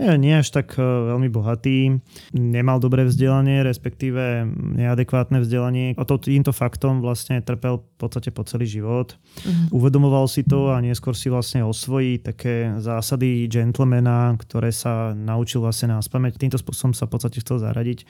[0.00, 2.00] nie až tak e, veľmi bohatý,
[2.32, 4.48] nemal dobré vzdelanie, respektíve
[4.80, 5.92] neadekvátne vzdelanie.
[6.00, 9.14] A to týmto faktom vlastne trpel v podstate po celý život.
[9.14, 9.84] Uh-huh.
[9.84, 15.92] Uvedomoval si to a neskôr si vlastne osvojí také zásady gentlemana, ktoré sa naučil vlastne
[15.92, 16.40] na spameť.
[16.40, 18.08] Týmto spôsobom sa v podstate chcel zaradiť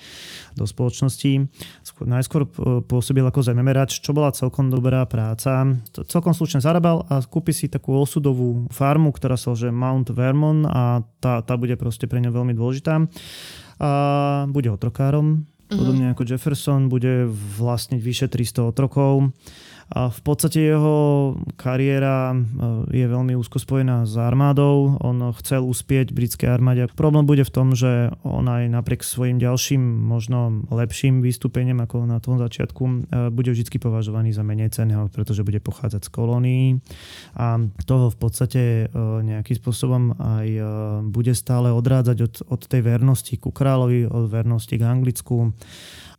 [0.55, 1.51] do spoločnosti.
[2.07, 2.47] Najskôr
[2.87, 5.67] pôsobil ako zememerač, čo bola celkom dobrá práca.
[6.07, 10.63] Celkom slušne zarábal a kúpi si takú osudu osudovú farmu, ktorá sa že Mount Vermont
[10.71, 13.03] a tá, tá bude proste pre ňa veľmi dôležitá.
[13.83, 13.91] A
[14.47, 15.75] bude otrokárom, uh-huh.
[15.75, 19.35] podobne ako Jefferson, bude vlastniť vyše 300 otrokov
[19.91, 22.37] a v podstate jeho kariéra e,
[22.95, 24.95] je veľmi úzko spojená s armádou.
[25.03, 26.87] On chcel uspieť britskej armáde.
[26.95, 32.23] Problém bude v tom, že on aj napriek svojim ďalším, možno lepším vystúpeniam ako na
[32.23, 32.95] tom začiatku, e,
[33.35, 36.67] bude vždy považovaný za menej cenného, pretože bude pochádzať z kolónií
[37.35, 38.85] a toho v podstate e,
[39.27, 40.49] nejakým spôsobom aj
[41.11, 45.51] bude stále odrádzať od, od tej vernosti ku kráľovi, od vernosti k Anglicku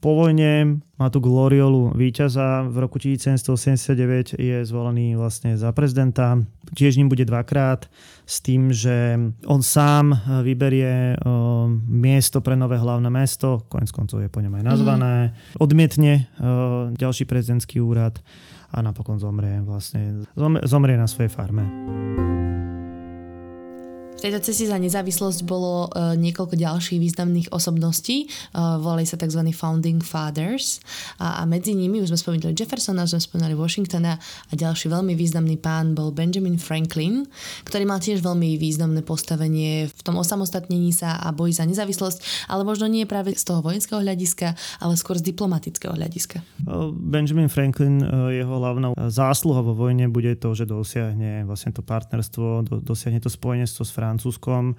[0.01, 2.65] po vojne má tu gloriolu víťaza.
[2.65, 6.41] V roku 1789 je zvolený vlastne za prezidenta.
[6.73, 7.85] Tiež ním bude dvakrát
[8.25, 14.29] s tým, že on sám vyberie uh, miesto pre nové hlavné mesto, konec koncov je
[14.33, 15.15] po ňom aj nazvané.
[15.29, 15.61] Mm-hmm.
[15.61, 18.17] Odmietne uh, ďalší prezidentský úrad
[18.73, 20.25] a napokon zomrie vlastne.
[20.65, 21.69] Zomrie na svojej farme.
[24.21, 28.29] Tejto ceste za nezávislosť bolo uh, niekoľko ďalších významných osobností.
[28.53, 29.41] Uh, volali sa tzv.
[29.49, 30.77] Founding Fathers
[31.17, 35.17] a, a medzi nimi už sme spomínali Jeffersona, už sme spomínali Washingtona a ďalší veľmi
[35.17, 37.25] významný pán bol Benjamin Franklin,
[37.65, 42.61] ktorý mal tiež veľmi významné postavenie v tom osamostatnení sa a boji za nezávislosť, ale
[42.61, 44.53] možno nie práve z toho vojenského hľadiska,
[44.85, 46.45] ale skôr z diplomatického hľadiska.
[46.93, 52.77] Benjamin Franklin, jeho hlavnou zásluha vo vojne bude to, že dosiahne vlastne to partnerstvo, do,
[52.85, 54.75] dosiahne to spojenectvo s Franciou Francúzskom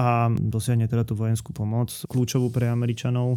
[0.00, 3.36] a dosiahne teda tú vojenskú pomoc, kľúčovú pre Američanov.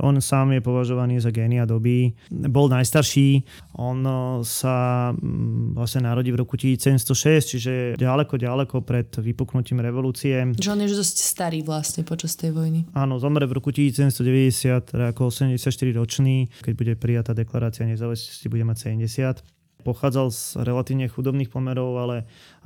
[0.00, 2.16] On sám je považovaný za génia doby.
[2.32, 3.44] Bol najstarší,
[3.76, 4.00] on
[4.42, 10.56] sa mm, vlastne narodí v roku 1706, čiže ďaleko, ďaleko pred vypuknutím revolúcie.
[10.56, 12.88] Že on je dosť starý vlastne počas tej vojny.
[12.96, 18.64] Áno, zomre v roku 1790, teda ako 84 ročný, keď bude prijatá deklarácia nezávislosti, bude
[18.64, 22.16] mať 70 pochádzal z relatívne chudobných pomerov, ale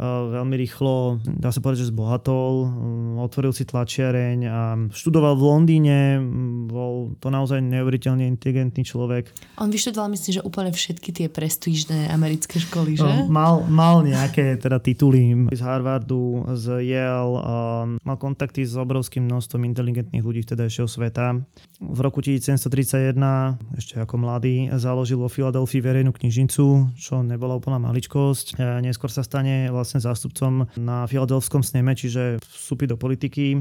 [0.00, 2.55] veľmi rýchlo, dá sa povedať, že zbohatol,
[3.22, 5.98] otvoril si tlačiareň a študoval v Londýne,
[6.66, 9.31] bol to naozaj neuveriteľne inteligentný človek.
[9.62, 13.07] On vyštudoval, myslím, že úplne všetky tie prestížne americké školy, že?
[13.07, 17.38] No, mal, mal nejaké teda tituly z Harvardu, z Yale,
[18.03, 21.38] mal kontakty s obrovským množstvom inteligentných ľudí vtedajšieho sveta.
[21.79, 23.14] V roku 1731,
[23.79, 28.57] ešte ako mladý, založil vo Filadelfii verejnú knižnicu, čo nebola úplná maličkosť.
[28.81, 33.61] Neskôr sa stane vlastne zástupcom na Filadelfskom sneme, čiže vstúpi do politiky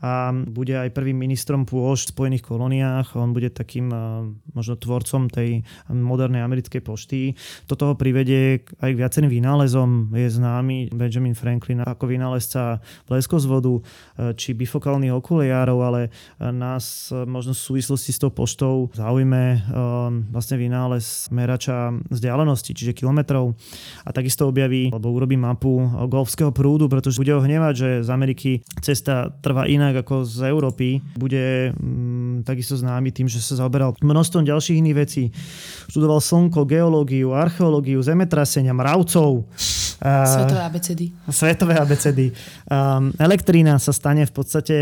[0.00, 3.14] a bude aj prvým ministrom pôž v Spojených kolóniách.
[3.20, 3.92] On bude takým
[4.56, 7.36] možno tvorcom tej modernej americkej pošty.
[7.68, 10.16] Toto ho privedie aj k viacerým vynálezom.
[10.16, 13.84] Je známy Benjamin Franklin ako vynálezca bleskozvodu
[14.40, 16.00] či bifokálnych okuliárov, ale
[16.40, 19.60] nás možno v súvislosti s tou poštou zaujme
[20.32, 23.52] vlastne vynález merača vzdialenosti, čiže kilometrov
[24.04, 28.50] a takisto objaví alebo urobí mapu golfského prúdu, pretože bude ho hnevať, že z Ameriky
[28.80, 31.02] cesta trvá inak inak ako z Európy.
[31.18, 35.34] Bude mm, takisto známy tým, že sa zaoberal množstvom ďalších iných vecí.
[35.90, 39.50] Študoval slnko, geológiu, archeológiu, zemetrasenia, mravcov.
[40.00, 41.04] Svetové abecedy.
[41.28, 42.26] Svetové abecedy.
[42.70, 44.76] Um, elektrína sa stane v podstate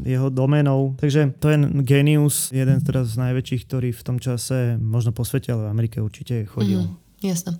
[0.00, 0.96] jeho domenou.
[0.96, 5.52] Takže to je genius, jeden teraz z najväčších, ktorý v tom čase možno po svete,
[5.52, 6.88] ale v Amerike určite chodil.
[6.88, 7.54] Mm, jasné.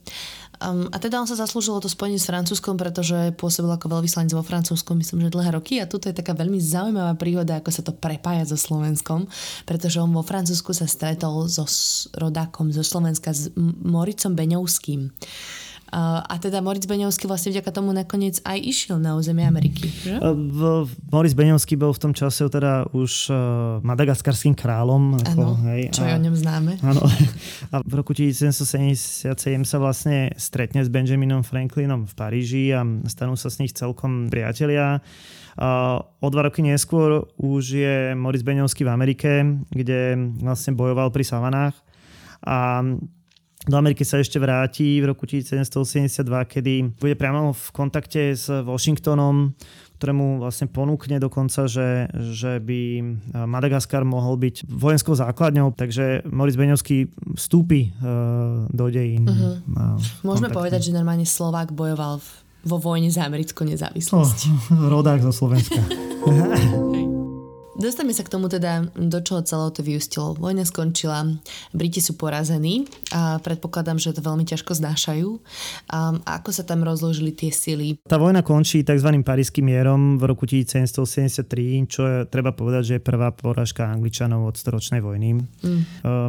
[0.63, 4.47] Um, a teda on sa zaslúžilo to spojenie s Francúzskom, pretože pôsobil ako veľvyslanec vo
[4.47, 5.83] Francúzsku, myslím, že dlhé roky.
[5.83, 9.27] A tuto je taká veľmi zaujímavá príhoda, ako sa to prepája so Slovenskom,
[9.67, 11.67] pretože on vo Francúzsku sa stretol so
[12.15, 13.51] rodákom zo Slovenska, s
[13.83, 15.11] Moricom Beňovským.
[15.93, 19.93] A teda Moritz Beňovský vlastne vďaka tomu nakoniec aj išiel na územie Ameriky.
[19.93, 20.25] Že?
[21.13, 23.37] Moritz Beňovský bol v tom čase teda už e,
[23.85, 25.21] madagaskarským kráľom.
[25.69, 26.73] Hej, čo a, je o ňom známe.
[26.81, 27.05] Áno.
[27.77, 29.37] A v roku 1777
[29.69, 35.05] sa vlastne stretne s Benjaminom Franklinom v Paríži a stanú sa s nich celkom priatelia.
[36.25, 39.31] O dva roky neskôr už je Moritz Beňovský v Amerike,
[39.69, 41.77] kde vlastne bojoval pri savanách.
[42.49, 42.81] A
[43.63, 49.55] do Ameriky sa ešte vráti v roku 1782, kedy bude priamo v kontakte s Washingtonom,
[50.03, 52.81] ktorému vlastne ponúkne dokonca, že, že by
[53.47, 57.07] Madagaskar mohol byť vojenskou základňou, takže Moritz Beňovský
[57.39, 59.31] vstúpi uh, do dejín.
[59.31, 59.63] Uh-huh.
[60.27, 62.29] Môžeme povedať, že normálne Slovák bojoval v,
[62.67, 64.39] vo vojne za americkú nezávislosť.
[64.75, 65.79] Oh, rodák zo Slovenska.
[67.73, 70.37] Dostaneme sa k tomu teda, do čoho celé to vyústilo.
[70.37, 71.25] Vojna skončila,
[71.73, 72.85] Briti sú porazení
[73.17, 75.29] a predpokladám, že to veľmi ťažko znášajú.
[75.89, 77.97] A ako sa tam rozložili tie sily?
[78.05, 79.09] Tá vojna končí tzv.
[79.25, 84.57] paríským mierom v roku 1773, čo je, treba povedať, že je prvá porážka Angličanov od
[84.61, 85.41] storočnej vojny.
[85.41, 85.83] Mm.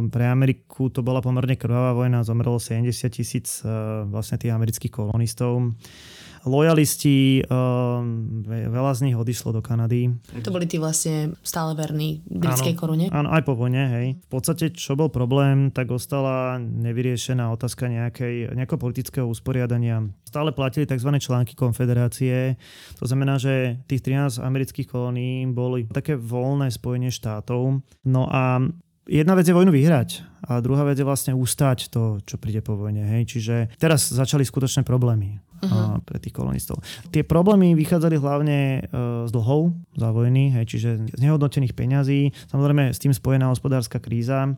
[0.08, 3.60] Pre Ameriku to bola pomerne krvavá vojna, zomrelo 70 tisíc
[4.08, 5.76] vlastne tých amerických kolonistov
[6.44, 10.12] lojalisti, um, veľa z nich odišlo do Kanady.
[10.44, 13.08] To boli tí vlastne stále verní britskej korune?
[13.08, 14.06] Áno, aj po vojne, hej.
[14.24, 20.04] V podstate, čo bol problém, tak ostala nevyriešená otázka nejakej, nejakého politického usporiadania.
[20.28, 21.10] Stále platili tzv.
[21.16, 22.60] články konfederácie.
[23.00, 27.80] To znamená, že tých 13 amerických kolónií boli také voľné spojenie štátov.
[28.04, 28.60] No a
[29.08, 32.76] jedna vec je vojnu vyhrať a druhá vec je vlastne ustať to, čo príde po
[32.76, 33.04] vojne.
[33.04, 33.36] Hej.
[33.36, 36.00] Čiže teraz začali skutočné problémy uh-huh.
[36.04, 36.84] pre tých kolonistov.
[37.08, 42.92] Tie problémy vychádzali hlavne uh, z dlhov za vojny, hej, čiže z nehodnotených peňazí, samozrejme
[42.92, 44.56] s tým spojená hospodárska kríza.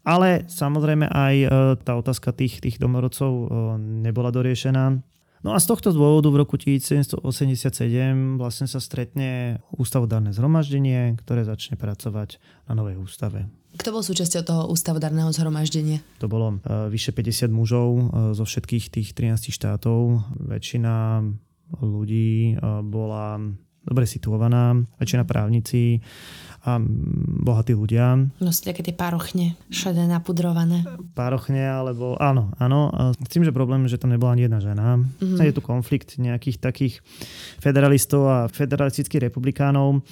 [0.00, 4.96] Ale samozrejme aj uh, tá otázka tých, tých domorodcov uh, nebola doriešená.
[5.40, 7.20] No a z tohto dôvodu v roku 1787
[8.36, 12.36] vlastne sa stretne ústavodárne zhromaždenie, ktoré začne pracovať
[12.68, 13.48] na novej ústave.
[13.76, 16.02] Kto bol súčasťou toho ústavodárneho zhromaždenia?
[16.18, 18.02] To bolo uh, vyše 50 mužov uh,
[18.34, 20.26] zo všetkých tých 13 štátov.
[20.36, 21.22] Väčšina
[21.78, 23.38] ľudí uh, bola
[23.80, 25.98] dobre situovaná, väčšina právnici
[26.68, 26.76] a
[27.40, 28.20] bohatí ľudia.
[28.44, 30.84] Nosí také tie párochne, šedé napudrované.
[31.16, 32.92] Párochne, alebo áno, áno.
[33.16, 35.00] S tým, že problém, že tam nebola ani jedna žena.
[35.00, 35.40] Mm-hmm.
[35.40, 36.94] Je tu konflikt nejakých takých
[37.64, 40.04] federalistov a federalistických republikánov.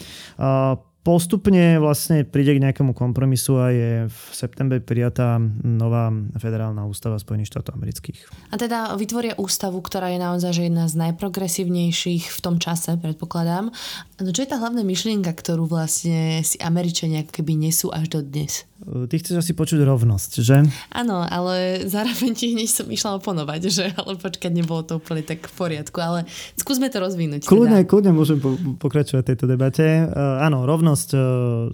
[1.08, 7.48] Postupne vlastne príde k nejakému kompromisu a je v septembri prijatá nová federálna ústava Spojených
[7.48, 8.28] štátov amerických.
[8.52, 13.72] A teda vytvoria ústavu, ktorá je naozaj že jedna z najprogresívnejších v tom čase, predpokladám.
[14.20, 18.67] No čo je tá hlavná myšlienka, ktorú vlastne si Američania keby nesú až do dnes?
[18.78, 20.62] Ty chceš asi počuť rovnosť, že?
[20.94, 25.50] Áno, ale zároveň ti hneď som išla oponovať, že ale počkať, nebolo to úplne tak
[25.50, 27.42] v poriadku, ale skúsme to rozvinúť.
[27.50, 27.90] Kľudne, teda.
[27.90, 29.82] kľudne môžem po- pokračovať v tejto debate.
[29.82, 31.20] Uh, áno, rovnosť uh,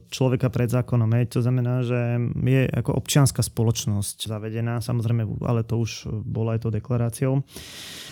[0.09, 5.84] človeka pred zákonom, je, to znamená, že je ako občianská spoločnosť zavedená, samozrejme, ale to
[5.84, 7.44] už bolo aj to deklaráciou.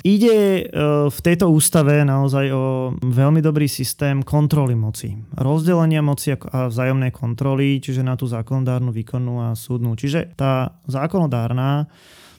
[0.04, 2.64] Ide uh, v tejto ústave naozaj o
[3.00, 5.16] veľmi dobrý systém kontroly moci.
[5.38, 9.94] Rozdelenia moci a vzájomnej kontroly, čiže na tú zákonodárnu zákonodárnu, výkonnú a súdnu.
[9.94, 11.86] Čiže tá zákonodárna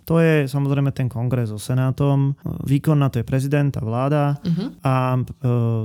[0.03, 2.35] to je samozrejme ten kongres so senátom,
[2.67, 4.75] výkonná to je prezident a vláda uh-huh.
[4.83, 5.21] a e,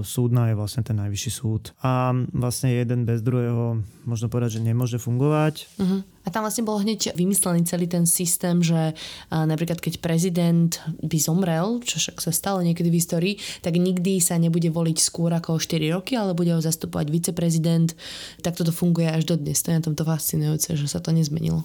[0.02, 1.70] súdna je vlastne ten najvyšší súd.
[1.86, 3.78] A vlastne jeden bez druhého
[4.10, 5.70] možno povedať, že nemôže fungovať.
[5.78, 6.02] Uh-huh.
[6.28, 8.92] A tam vlastne bol hneď vymyslený celý ten systém, že
[9.32, 14.36] napríklad keď prezident by zomrel, čo však sa stalo niekedy v histórii, tak nikdy sa
[14.36, 17.96] nebude voliť skôr ako 4 roky, ale bude ho zastupovať viceprezident.
[18.44, 19.56] Tak toto funguje až dodnes.
[19.64, 21.64] To je na tomto fascinujúce, že sa to nezmenilo.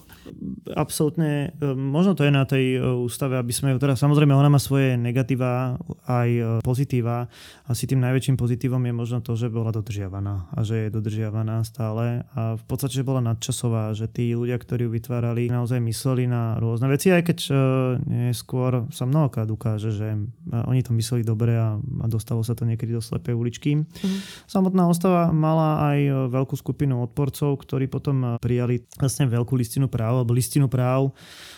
[0.72, 1.52] Absolútne.
[1.60, 4.62] E, možno to je na tej e, ústave, aby sme ju teda, samozrejme ona má
[4.62, 5.76] svoje negatíva
[6.08, 7.28] aj e, pozitíva.
[7.68, 12.24] Asi tým najväčším pozitívom je možno to, že bola dodržiavaná a že je dodržiavaná stále
[12.38, 16.30] a v podstate, že bola nadčasová, že tí ľudia ľudia, ktorí ju vytvárali, naozaj mysleli
[16.30, 17.58] na rôzne veci, aj keď uh,
[18.06, 22.70] neskôr sa mnohokrát ukáže, že uh, oni to mysleli dobre a, a dostalo sa to
[22.70, 23.82] niekedy do slepej uličky.
[23.82, 24.18] Mm.
[24.46, 30.22] Samotná ostava mala aj uh, veľkú skupinu odporcov, ktorí potom prijali vlastne veľkú listinu práv,
[30.22, 31.10] alebo listinu práv,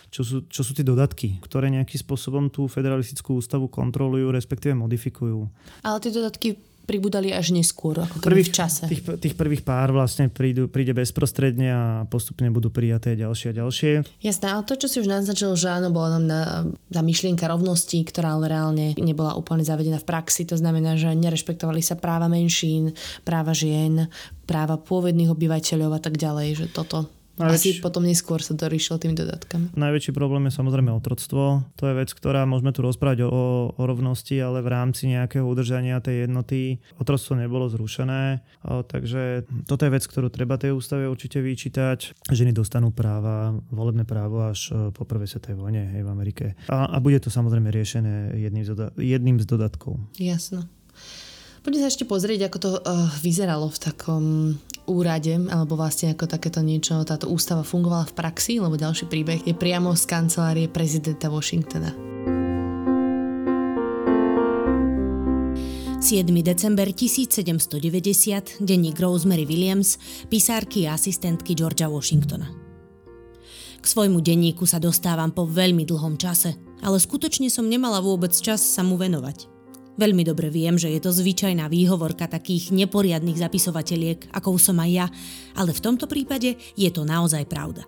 [0.07, 5.51] čo sú, čo sú tie dodatky, ktoré nejakým spôsobom tú federalistickú ústavu kontrolujú, respektíve modifikujú.
[5.83, 6.55] Ale tie dodatky
[6.85, 8.83] pribudali až neskôr, ako prvých, v čase.
[8.85, 13.91] Tých, tých prvých pár vlastne prídu, príde bezprostredne a postupne budú prijaté ďalšie a ďalšie.
[14.21, 16.41] Jasné, ale to, čo si už naznačil, že áno, bola nám na,
[16.93, 21.81] na myšlienka rovnosti, ktorá ale reálne nebola úplne zavedená v praxi, to znamená, že nerešpektovali
[21.81, 22.93] sa práva menšín,
[23.25, 24.07] práva žien,
[24.45, 27.79] práva pôvodných obyvateľov a tak ďalej, že toto Najväčší...
[27.79, 29.75] Asi potom neskôr sa to riešilo tými dodatkami.
[29.75, 31.67] Najväčší problém je samozrejme otroctvo.
[31.75, 35.99] To je vec, ktorá môžeme tu rozprávať o, o rovnosti, ale v rámci nejakého udržania
[35.99, 38.39] tej jednoty otroctvo nebolo zrušené.
[38.63, 42.31] O, takže toto je vec, ktorú treba tej ústave určite vyčítať.
[42.31, 46.45] Ženy dostanú práva, volebné právo až e, po prvej svetovej vojne hej, v Amerike.
[46.71, 49.99] A, a bude to samozrejme riešené jedným z, doda- jedným z dodatkov.
[50.15, 50.71] Jasno.
[51.65, 54.25] Poďme sa ešte pozrieť, ako to uh, vyzeralo v takom
[54.85, 59.57] úrade, alebo vlastne ako takéto niečo, táto ústava fungovala v praxi, lebo ďalší príbeh je
[59.57, 61.89] priamo z kancelárie prezidenta Washingtona.
[66.05, 66.29] 7.
[66.45, 69.97] december 1790, denník Rosemary Williams,
[70.29, 72.45] písárky a asistentky Georgia Washingtona.
[73.81, 76.53] K svojmu denníku sa dostávam po veľmi dlhom čase,
[76.85, 79.54] ale skutočne som nemala vôbec čas sa mu venovať.
[79.95, 85.07] Veľmi dobre viem, že je to zvyčajná výhovorka takých neporiadnych zapisovateľiek, ako som aj ja,
[85.55, 87.87] ale v tomto prípade je to naozaj pravda.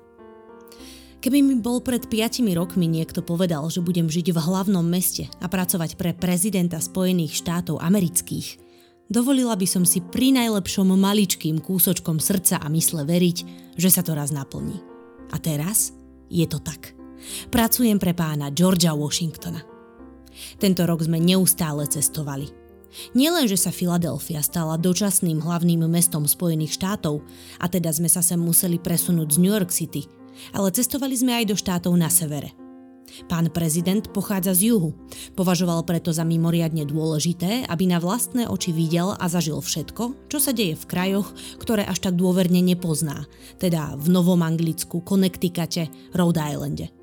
[1.20, 5.51] Keby mi bol pred 5 rokmi niekto povedal, že budem žiť v hlavnom meste a
[5.51, 8.55] pracovať pre prezidenta Spojených štátov amerických,
[9.12, 13.38] dovolila by som si pri najlepšom maličkým kúsočkom srdca a mysle veriť,
[13.76, 14.80] že sa to raz naplní.
[15.34, 15.91] A teraz
[16.32, 16.95] je to tak.
[17.51, 19.76] Pracujem pre pána Georgia Washingtona.
[20.58, 22.50] Tento rok sme neustále cestovali.
[23.14, 27.22] Nielen, že sa Filadelfia stala dočasným hlavným mestom Spojených štátov,
[27.62, 30.08] a teda sme sa sem museli presunúť z New York City,
[30.56, 32.56] ale cestovali sme aj do štátov na severe.
[33.32, 34.92] Pán prezident pochádza z juhu.
[35.34, 40.52] Považoval preto za mimoriadne dôležité, aby na vlastné oči videl a zažil všetko, čo sa
[40.52, 43.26] deje v krajoch, ktoré až tak dôverne nepozná,
[43.64, 46.97] teda v Novom Anglicku, Connecticute, Rhode Islande.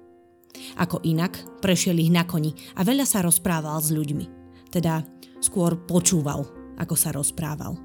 [0.81, 4.27] Ako inak, prešiel ich na koni a veľa sa rozprával s ľuďmi.
[4.69, 5.05] Teda
[5.39, 6.49] skôr počúval,
[6.81, 7.79] ako sa rozprával.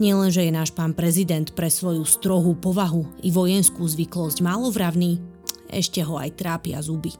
[0.00, 5.20] Nielen, že je náš pán prezident pre svoju strohú povahu i vojenskú zvyklosť málo vravný,
[5.68, 7.12] ešte ho aj trápia zuby.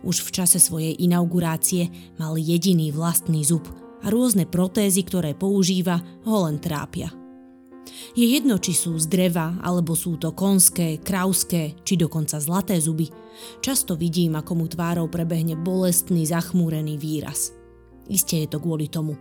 [0.00, 3.68] Už v čase svojej inaugurácie mal jediný vlastný zub
[4.00, 7.19] a rôzne protézy, ktoré používa, ho len trápia.
[8.14, 13.06] Je jedno, či sú z dreva, alebo sú to konské, krauské, či dokonca zlaté zuby.
[13.62, 17.54] Často vidím, ako mu tvárou prebehne bolestný, zachmúrený výraz.
[18.10, 19.14] Isté je to kvôli tomu.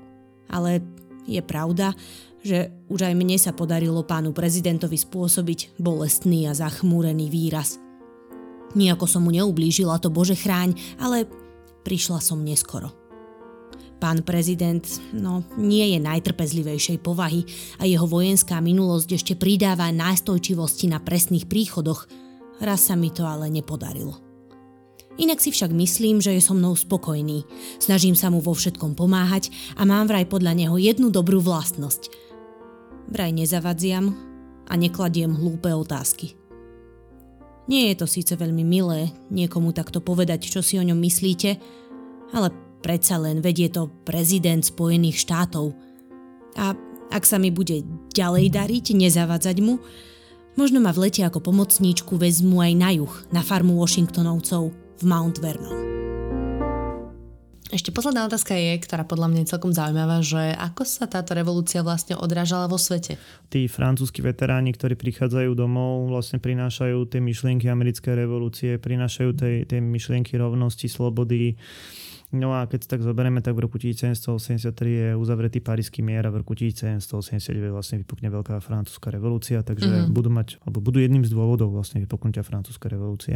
[0.49, 0.81] Ale
[1.29, 1.93] je pravda,
[2.41, 7.77] že už aj mne sa podarilo pánu prezidentovi spôsobiť bolestný a zachmúrený výraz.
[8.73, 11.25] Nijako som mu neublížila, to bože chráň, ale
[11.85, 12.98] prišla som neskoro.
[13.99, 14.81] Pán prezident,
[15.11, 17.43] no, nie je najtrpezlivejšej povahy
[17.77, 22.07] a jeho vojenská minulosť ešte pridáva nástojčivosti na presných príchodoch.
[22.63, 24.15] Raz sa mi to ale nepodarilo.
[25.19, 27.43] Inak si však myslím, že je so mnou spokojný.
[27.75, 32.07] Snažím sa mu vo všetkom pomáhať a mám vraj podľa neho jednu dobrú vlastnosť.
[33.11, 34.15] Vraj nezavadziam
[34.63, 36.39] a nekladiem hlúpe otázky.
[37.67, 41.59] Nie je to síce veľmi milé niekomu takto povedať, čo si o ňom myslíte,
[42.31, 45.75] ale Predsa len vedie to prezident Spojených štátov.
[46.55, 46.73] A
[47.09, 47.83] ak sa mi bude
[48.15, 49.81] ďalej dariť, nezavadzať mu,
[50.55, 55.43] možno ma v lete ako pomocníčku vezmu aj na juh, na farmu Washingtonovcov v Mount
[55.43, 55.89] Vernon.
[57.69, 61.85] Ešte posledná otázka je, ktorá podľa mňa je celkom zaujímavá, že ako sa táto revolúcia
[61.85, 63.21] vlastne odrážala vo svete?
[63.45, 69.85] Tí francúzski veteráni, ktorí prichádzajú domov, vlastne prinášajú tie myšlienky americkej revolúcie, prinášajú tie, tie
[69.85, 71.61] myšlienky rovnosti, slobody,
[72.29, 76.45] No a keď tak zoberieme, tak v roku 1783 je uzavretý parísky mier a v
[76.45, 80.13] roku 1789 vlastne vypukne veľká francúzska revolúcia, takže mm-hmm.
[80.13, 83.33] budú mať, alebo budú jedným z dôvodov vlastne vypuknutia francúzskej revolúcie.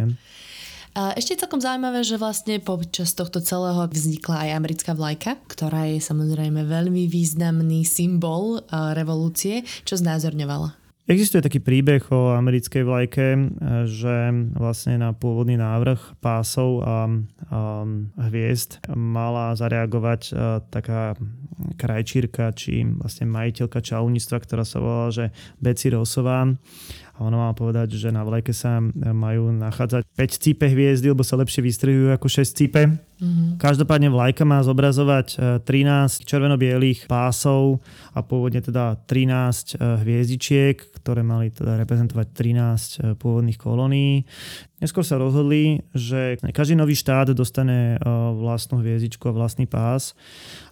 [0.94, 5.90] A ešte je celkom zaujímavé, že vlastne počas tohto celého vznikla aj americká vlajka, ktorá
[5.90, 8.62] je samozrejme veľmi významný symbol
[8.94, 10.83] revolúcie, čo znázorňovala.
[11.04, 13.40] Existuje taký príbeh o americkej vlajke, e,
[13.92, 17.12] že vlastne na pôvodný návrh pásov a,
[17.52, 17.60] a
[18.32, 20.34] hviezd mala zareagovať e,
[20.72, 21.20] taká
[21.76, 25.26] krajčírka, či vlastne majiteľka čaúnictva, ktorá sa volala, že
[25.60, 26.48] Beci Rosová
[27.14, 31.38] a ona má povedať, že na vlajke sa majú nachádzať 5 cípe hviezdy, lebo sa
[31.38, 32.82] lepšie vystrihujú ako 6 cípe.
[33.24, 33.56] Mm-hmm.
[33.56, 37.80] Každopádne vlajka má zobrazovať 13 e, červeno-bielých pásov
[38.12, 44.28] a pôvodne teda 13 e, hviezdičiek, ktoré mali teda reprezentovať 13 e, pôvodných kolónií.
[44.84, 47.96] Neskôr sa rozhodli, že každý nový štát dostane
[48.36, 50.12] vlastnú hviezdičku a vlastný pás,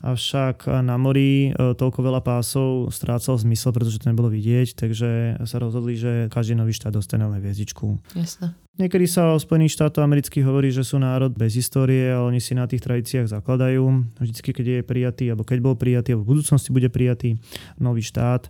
[0.04, 5.96] avšak na mori toľko veľa pásov strácal zmysel, pretože to nebolo vidieť, takže sa rozhodli,
[5.96, 8.04] že každý nový štát dostane len hviezdičku.
[8.12, 8.52] Jasne.
[8.82, 12.58] Niekedy sa o Spojených štátoch amerických hovorí, že sú národ bez histórie a oni si
[12.58, 13.86] na tých tradíciách zakladajú.
[14.18, 17.38] Vždycky, keď je prijatý, alebo keď bol prijatý, alebo v budúcnosti bude prijatý
[17.78, 18.50] nový štát,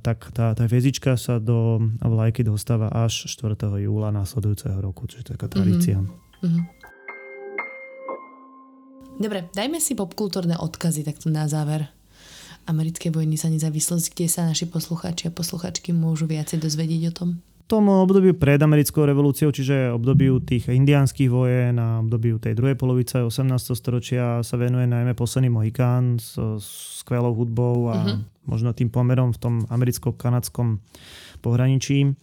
[0.00, 3.52] tak tá, tá hviezdička sa do vlajky dostáva až 4.
[3.84, 6.00] júla následujúceho roku, čo je taká tradícia.
[6.00, 6.40] Mm-hmm.
[6.40, 6.64] Mm-hmm.
[9.20, 11.84] Dobre, dajme si popkultúrne odkazy takto na záver
[12.64, 17.30] americké vojny za nezávislosť, kde sa naši poslucháči a posluchačky môžu viacej dozvedieť o tom?
[17.70, 23.22] Tomu obdobiu pred americkou revolúciou, čiže obdobiu tých indiánskych vojen a obdobiu tej druhej polovice
[23.22, 23.46] 18.
[23.78, 26.34] storočia sa venuje najmä posledný Mohikán s,
[26.98, 28.18] skvelou hudbou a uh-huh.
[28.50, 30.82] možno tým pomerom v tom americko-kanadskom
[31.38, 32.18] pohraničí.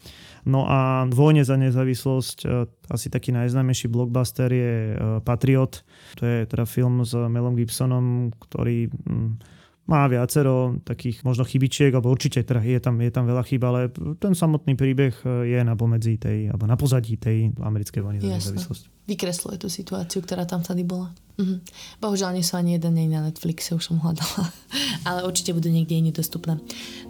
[0.48, 2.48] No a vojne za nezávislosť, e,
[2.92, 5.84] asi taký najznámejší blockbuster je e, Patriot.
[6.20, 9.57] To je teda film s Melom Gibsonom, ktorý mm,
[9.88, 13.80] má viacero takých možno chybičiek, alebo určite teda je tam, je tam veľa chyb, ale
[14.20, 15.16] ten samotný príbeh
[15.48, 18.84] je na pomedzi tej, alebo na pozadí tej americkej vojny za nezávislosť.
[19.08, 21.16] Vykresluje tú situáciu, ktorá tam vtedy bola.
[21.38, 21.62] Mhm.
[22.02, 24.50] Bohužiaľ nie sú ani jeden nie na Netflixe, už som hľadala.
[25.08, 26.58] Ale určite budú niekde iní dostupné.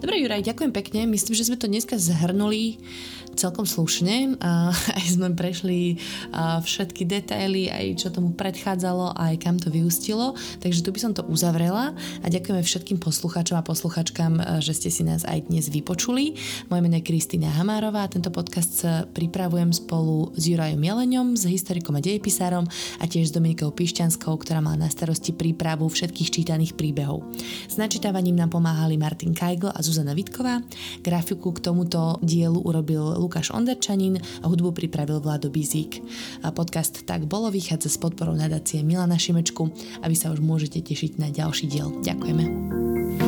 [0.04, 1.08] Dobre Juraj, ďakujem pekne.
[1.08, 2.76] Myslím, že sme to dneska zhrnuli
[3.38, 4.36] celkom slušne.
[4.44, 4.68] A
[5.00, 5.96] aj sme prešli
[6.36, 10.36] všetky detaily, aj čo tomu predchádzalo, aj kam to vyústilo.
[10.60, 15.08] Takže tu by som to uzavrela a ďakujeme všetkým poslucháčom a posluchačkám, že ste si
[15.08, 16.36] nás aj dnes vypočuli.
[16.68, 18.84] Moje meno je Kristýna Hamárová tento podcast
[19.16, 22.68] pripravujem spolu s Jurajom Jeleňom, s historikom a dejepisárom
[23.00, 27.22] a tiež s Dominikou Pišťanskou Slovenskou, ktorá má na starosti prípravu všetkých čítaných príbehov.
[27.70, 30.58] S načítavaním nám pomáhali Martin Kajgl a Zuzana Vitková.
[31.06, 36.02] Grafiku k tomuto dielu urobil Lukáš Onderčanin a hudbu pripravil Vlado Bizík.
[36.50, 39.70] Podcast Tak bolo vychádza s podporou nadácie Milana Šimečku
[40.02, 41.94] a vy sa už môžete tešiť na ďalší diel.
[42.02, 43.27] Ďakujeme.